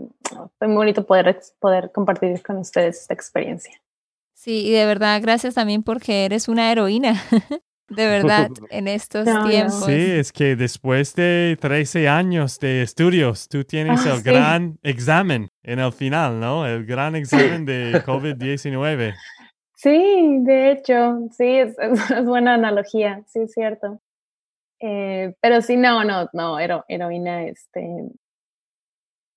fue 0.57 0.67
muy 0.67 0.77
bonito 0.77 1.05
poder, 1.05 1.39
poder 1.59 1.91
compartir 1.91 2.41
con 2.41 2.57
ustedes 2.57 3.01
esta 3.01 3.13
experiencia. 3.13 3.79
Sí, 4.33 4.65
y 4.67 4.71
de 4.71 4.85
verdad, 4.85 5.21
gracias 5.21 5.53
también 5.53 5.83
porque 5.83 6.25
eres 6.25 6.47
una 6.47 6.71
heroína. 6.71 7.21
de 7.89 8.07
verdad, 8.07 8.49
en 8.69 8.87
estos 8.87 9.25
tiempos. 9.47 9.85
Sí, 9.85 9.93
es 10.11 10.31
que 10.31 10.55
después 10.55 11.13
de 11.15 11.57
13 11.59 12.07
años 12.09 12.59
de 12.59 12.81
estudios, 12.81 13.47
tú 13.47 13.63
tienes 13.63 14.05
ah, 14.05 14.15
el 14.15 14.23
gran 14.23 14.79
examen 14.81 15.49
en 15.63 15.79
el 15.79 15.91
final, 15.91 16.39
¿no? 16.39 16.65
El 16.65 16.85
gran 16.85 17.15
examen 17.15 17.65
de 17.65 18.01
COVID-19. 18.05 19.13
Sí, 19.75 20.37
de 20.41 20.71
hecho, 20.71 21.27
sí, 21.35 21.45
es, 21.45 21.75
es, 21.79 22.25
buena 22.25 22.53
analogía, 22.53 23.23
sí, 23.27 23.39
es 23.39 23.51
cierto. 23.51 23.99
Eh, 24.83 25.35
pero 25.39 25.61
sí, 25.61 25.77
no, 25.77 26.03
no, 26.03 26.27
no, 26.33 26.57
heroína, 26.59 27.43
este, 27.43 28.09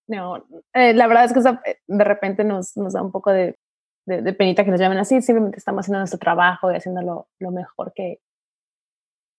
no, 0.09 0.47
eh, 0.73 0.95
la 0.95 1.07
verdad 1.07 1.25
es 1.27 1.33
que 1.35 1.71
eh, 1.71 1.81
de 1.87 2.05
repente 2.05 2.45
nos, 2.45 2.75
nos 2.79 2.95
da 2.95 3.03
un 3.03 3.13
poco 3.13 3.31
de, 3.31 3.59
de, 4.07 4.33
penita 4.33 4.65
que 4.65 4.71
nos 4.71 4.81
llamen 4.81 4.99
así, 4.99 5.21
simplemente 5.21 5.59
estamos 5.59 5.85
haciendo 5.85 5.99
nuestro 5.99 6.19
trabajo 6.19 6.73
y 6.73 6.77
haciendo 6.77 7.03
lo, 7.03 7.29
lo 7.39 7.51
mejor 7.51 7.93
que, 7.95 8.21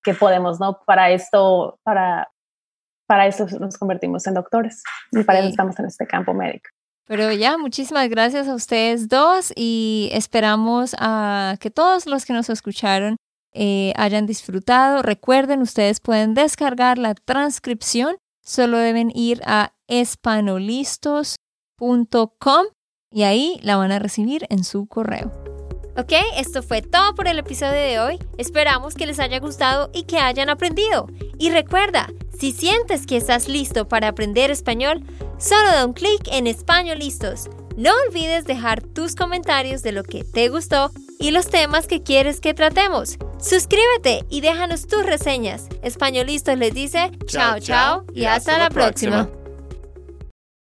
que 0.04 0.14
podemos, 0.14 0.60
¿no? 0.60 0.80
Para 0.86 1.10
esto, 1.10 1.80
para, 1.82 2.32
para 3.08 3.26
eso 3.26 3.48
nos 3.60 3.76
convertimos 3.78 4.28
en 4.28 4.36
doctores 4.36 4.84
y 5.12 5.24
para 5.24 5.40
eso 5.40 5.50
estamos 5.50 5.80
en 5.80 5.86
este 5.86 6.06
campo 6.06 6.36
médico. 6.36 6.70
Pero 7.08 7.32
ya, 7.32 7.58
muchísimas 7.58 8.10
gracias 8.10 8.48
a 8.48 8.54
ustedes 8.54 9.10
dos 9.10 9.54
y 9.56 10.10
esperamos 10.12 10.96
a 11.00 11.56
que 11.60 11.72
todos 11.72 12.06
los 12.06 12.26
que 12.26 12.34
nos 12.34 12.50
escucharon 12.50 13.18
eh, 13.56 13.94
hayan 13.96 14.26
disfrutado. 14.26 15.02
Recuerden, 15.02 15.62
ustedes 15.62 16.02
pueden 16.02 16.34
descargar 16.34 16.98
la 16.98 17.16
transcripción, 17.16 18.18
solo 18.44 18.78
deben 18.78 19.10
ir 19.16 19.42
a 19.46 19.74
espanolistos.com 19.88 22.66
y 23.12 23.24
ahí 23.24 23.60
la 23.64 23.78
van 23.78 23.94
a 23.94 24.00
recibir 24.00 24.46
en 24.50 24.64
su 24.64 24.88
correo. 24.88 25.32
Ok, 25.98 26.12
esto 26.36 26.62
fue 26.62 26.82
todo 26.82 27.16
por 27.16 27.30
el 27.30 27.40
episodio 27.40 27.80
de 27.80 28.02
hoy. 28.02 28.20
Esperamos 28.38 28.96
que 28.96 29.06
les 29.06 29.20
haya 29.20 29.40
gustado 29.40 29.90
y 29.94 30.04
que 30.04 30.18
hayan 30.18 30.50
aprendido. 30.50 31.08
Y 31.40 31.52
recuerda, 31.52 32.10
si 32.38 32.52
sientes 32.52 33.06
que 33.06 33.16
estás 33.16 33.48
listo 33.48 33.88
para 33.88 34.10
aprender 34.10 34.52
español, 34.52 35.06
solo 35.38 35.72
da 35.72 35.86
un 35.86 35.94
clic 35.94 36.28
en 36.30 36.48
Español 36.48 37.00
Listos. 37.00 37.48
No 37.78 37.92
olvides 38.08 38.46
dejar 38.46 38.82
tus 38.82 39.16
comentarios 39.16 39.82
de 39.84 39.92
lo 39.92 40.04
que 40.04 40.24
te 40.24 40.48
gustó 40.50 40.92
y 41.20 41.32
los 41.32 41.50
temas 41.50 41.88
que 41.88 42.02
quieres 42.04 42.40
que 42.40 42.54
tratemos. 42.54 43.18
Suscríbete 43.40 44.26
y 44.30 44.42
déjanos 44.42 44.88
tus 44.88 45.06
reseñas. 45.06 45.68
Españolistas 45.82 46.58
les 46.58 46.74
dice 46.74 47.12
chao 47.26 47.60
chao 47.60 48.06
y 48.14 48.26
hasta, 48.26 48.58
la 48.58 48.70
próxima. 48.70 49.30